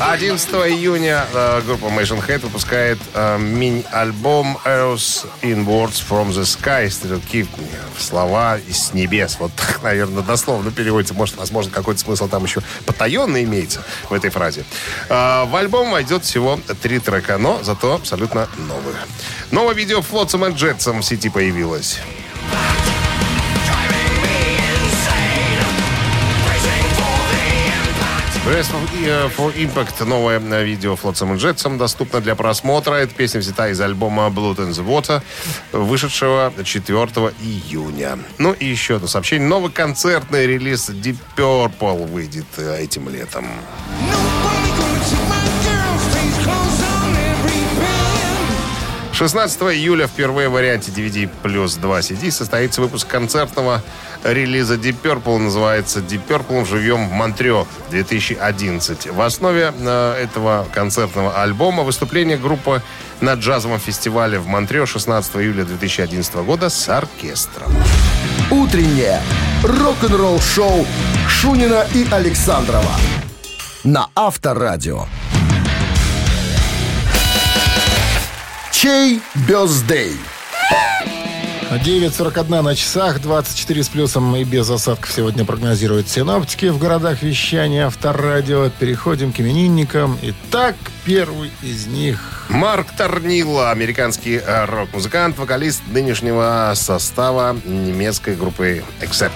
[0.00, 6.88] 11 июня э, группа Machine Head выпускает э, мини-альбом Earth in Words from the Sky.
[6.88, 7.46] Стрелки
[7.98, 9.36] слова с небес.
[9.38, 11.12] Вот так, наверное, дословно переводится.
[11.12, 14.64] Может, возможно, какой-то смысл там еще потаенный имеется в этой фразе.
[15.10, 18.96] Э, в альбом войдет всего три трека, но зато абсолютно новые.
[19.50, 22.00] Новое видео Флотсом и Джетсом в сети появилось.
[28.50, 30.04] For, э, for Impact.
[30.04, 32.94] Новое э, видео Флотсом и Джетсом доступно для просмотра.
[32.94, 35.22] Эта песня взята из альбома Blood and the Water,
[35.70, 36.96] вышедшего 4
[37.40, 38.18] июня.
[38.38, 39.46] Ну и еще одно сообщение.
[39.46, 43.46] Новый концертный релиз Deep Purple выйдет э, этим летом.
[49.20, 53.82] 16 июля впервые в варианте DVD плюс 2 CD состоится выпуск концертного
[54.24, 55.36] релиза Deep Purple.
[55.36, 59.10] Называется Deep Purple живем в Монтрео 2011.
[59.12, 62.80] В основе э, этого концертного альбома выступление группы
[63.20, 67.70] на джазовом фестивале в Монтрео 16 июля 2011 года с оркестром.
[68.50, 69.20] Утреннее
[69.62, 70.86] рок-н-ролл-шоу
[71.28, 72.96] Шунина и Александрова
[73.84, 75.04] на Авторадио.
[78.80, 80.16] Чей бездей?
[81.70, 87.86] 9.41 на часах, 24 с плюсом и без осадков сегодня прогнозируют синоптики в городах вещания
[87.86, 88.70] Авторадио.
[88.70, 90.18] Переходим к именинникам.
[90.22, 92.46] Итак, первый из них.
[92.48, 99.30] Марк Торнило, американский э, рок-музыкант, вокалист нынешнего состава немецкой группы Accept.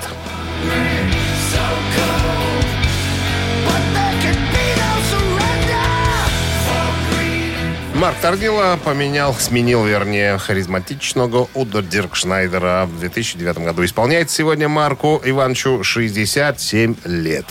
[7.94, 13.84] Марк Торнило поменял, сменил, вернее, харизматичного Удо Диркшнайдера в 2009 году.
[13.84, 17.46] Исполняется сегодня Марку Ивановичу 67 лет.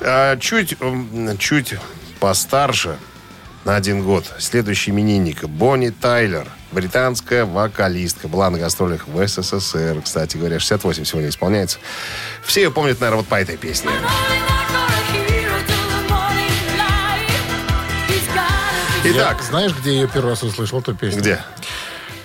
[0.00, 0.76] Э, Чуть,
[1.38, 1.74] чуть
[2.18, 2.96] постарше,
[3.64, 8.26] на один год, следующий именинник Бонни Тайлер, британская вокалистка.
[8.26, 11.78] Была на гастролях в СССР, кстати говоря, 68 сегодня исполняется.
[12.42, 13.90] Все ее помнят, наверное, вот по этой песне.
[19.02, 21.20] Итак, Я- знаешь, где я первый раз услышал эту песню?
[21.20, 21.40] Где?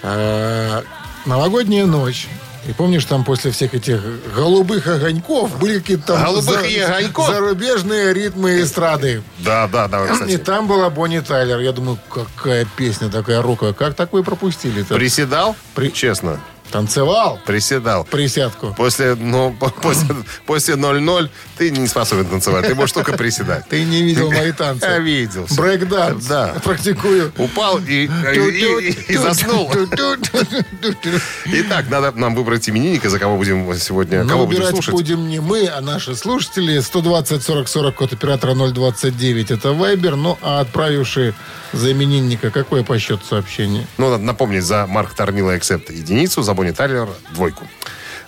[0.03, 0.81] Э,
[1.25, 2.27] Новогодняя ночь.
[2.67, 4.01] И помнишь, там после всех этих
[4.35, 7.27] голубых огоньков были какие-то там Голубых за- огоньков?
[7.27, 9.21] зарубежные ритмы эстрады.
[9.39, 10.37] Да, да, да, И кстати.
[10.37, 11.59] там была Бонни Тайлер.
[11.59, 13.73] Я думаю, какая песня такая роковая.
[13.73, 14.95] Как такое пропустили-то?
[14.95, 15.55] Приседал?
[15.75, 16.39] При- Честно.
[16.75, 18.03] Танцевал Приседал.
[18.03, 18.73] присядку.
[18.77, 20.13] После, ну, по- после,
[20.45, 22.67] после 0-0 ты не способен танцевать.
[22.67, 23.63] Ты можешь только приседать.
[23.69, 24.85] Ты не видел мои танцы.
[24.85, 25.47] Я видел.
[25.55, 26.25] Брейкданс.
[26.25, 26.53] Да.
[26.65, 27.31] Практикую.
[27.37, 29.71] Упал и, и, и- и заснул.
[31.45, 34.91] Итак, надо нам выбрать именинника, за кого будем сегодня, Но кого будем слушать.
[34.93, 36.79] будем не мы, а наши слушатели.
[36.81, 40.15] 120 40 40 код оператора 029 это Вайбер.
[40.17, 41.33] Ну, а отправивший
[41.73, 43.87] за именинника какое по счету сообщение?
[43.97, 47.67] Ну, надо напомнить, за Марк Торнило Эксепт единицу, за Бонни Тайлер двойку.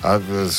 [0.01, 0.49] А, э,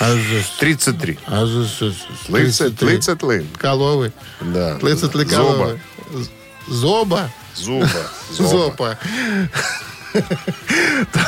[0.00, 1.18] А за- 33.
[1.26, 2.92] А за- за- за- Лицет, 33.
[2.96, 3.46] лицет лын.
[3.56, 4.12] Коловы.
[4.40, 4.76] Да.
[4.82, 5.36] Лицет ли Зоба.
[5.54, 5.80] коловы?
[6.66, 7.30] З- Зоба?
[7.54, 7.88] Зуба.
[8.32, 8.98] Зоба.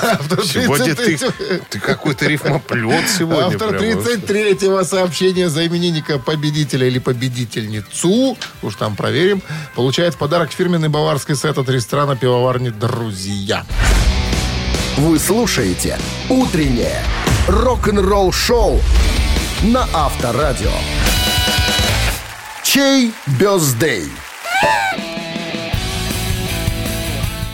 [0.03, 3.47] Автор Сегодня ты, 33 ты какой-то рифмоплет сегодня.
[3.55, 4.03] Автор прямо.
[4.03, 9.43] 33-го сообщения за именинника победителя или победительницу, уж там проверим,
[9.77, 13.65] получает в подарок фирменный баварский сет от ресторана пивоварни «Друзья».
[14.97, 17.03] Вы слушаете «Утреннее
[17.47, 18.81] рок-н-ролл-шоу»
[19.63, 20.73] на Авторадио.
[22.63, 24.11] Чей бездей?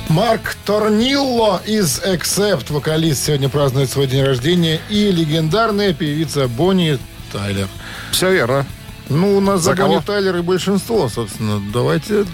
[0.08, 6.98] Марк Торнилло из Accept, вокалист, сегодня празднует свой день рождения, и легендарная певица Бонни
[7.32, 7.68] Тайлер.
[8.12, 8.66] Все верно.
[9.08, 10.00] Ну, у нас За кого?
[10.00, 11.62] Тайлер и большинство, собственно.
[11.72, 12.24] Давайте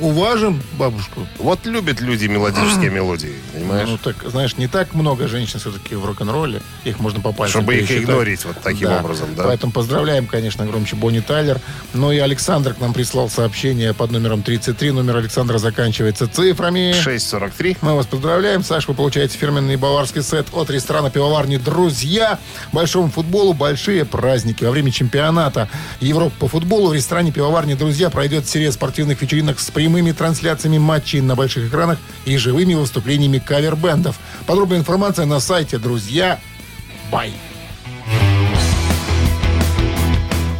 [0.00, 1.26] уважим бабушку.
[1.38, 3.88] Вот любят люди мелодические мелодии, понимаешь?
[3.88, 6.62] Ну, так, знаешь, не так много женщин все-таки в рок-н-ролле.
[6.84, 8.04] Их можно по пальцам Чтобы их пересчитать.
[8.04, 9.44] игнорить вот таким образом, да?
[9.44, 11.60] Поэтому поздравляем, конечно, громче Бонни Тайлер.
[11.94, 14.90] Ну и Александр к нам прислал сообщение под номером 33.
[14.92, 16.92] Номер Александра заканчивается цифрами.
[16.92, 17.78] 6.43.
[17.82, 18.88] Мы вас поздравляем, Саш.
[18.88, 22.38] Вы получаете фирменный баварский сет от ресторана пивоварни «Друзья».
[22.72, 24.64] Большому футболу большие праздники.
[24.64, 25.68] Во время чемпионата
[26.00, 31.20] Европы по футболу в ресторане пивоварни «Друзья» пройдет серия спортивных вечеринок с прямыми трансляциями матчей
[31.20, 34.16] на больших экранах и живыми выступлениями кавер-бендов.
[34.46, 36.40] Подробная информация на сайте «Друзья».
[37.12, 37.32] Бай.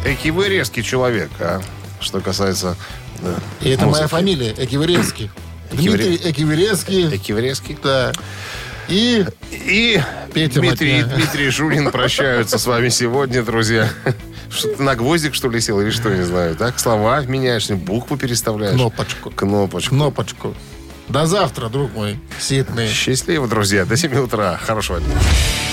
[0.05, 1.61] Эки вы резкий человек, а?
[1.99, 2.75] Что касается...
[3.21, 4.09] да, И это моя музыки.
[4.09, 5.31] фамилия, Экиверецкий.
[5.71, 5.77] Экивере-
[6.17, 7.15] Дмитрий Экиверецкий.
[7.15, 7.77] Экиврезский.
[7.83, 8.11] Да.
[8.89, 10.01] И И
[10.33, 11.15] Петя Дмитрий, Матня.
[11.15, 13.89] Дмитрий Шунин прощаются с вами сегодня, друзья.
[14.51, 16.55] Что ты на гвоздик, что ли, сел, или что, не знаю.
[16.55, 18.75] Так, слова меняешь, букву переставляешь.
[18.75, 19.31] кнопочку.
[19.31, 19.89] Кнопочку.
[19.89, 20.55] Кнопочку.
[21.07, 22.19] До завтра, друг мой.
[22.39, 22.87] Ситный.
[22.87, 23.85] Счастливо, друзья.
[23.85, 24.57] До 7 утра.
[24.61, 25.15] Хорошего дня.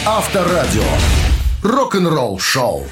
[0.06, 0.82] Авторадио.
[1.62, 2.86] Рок-н-ролл шоу.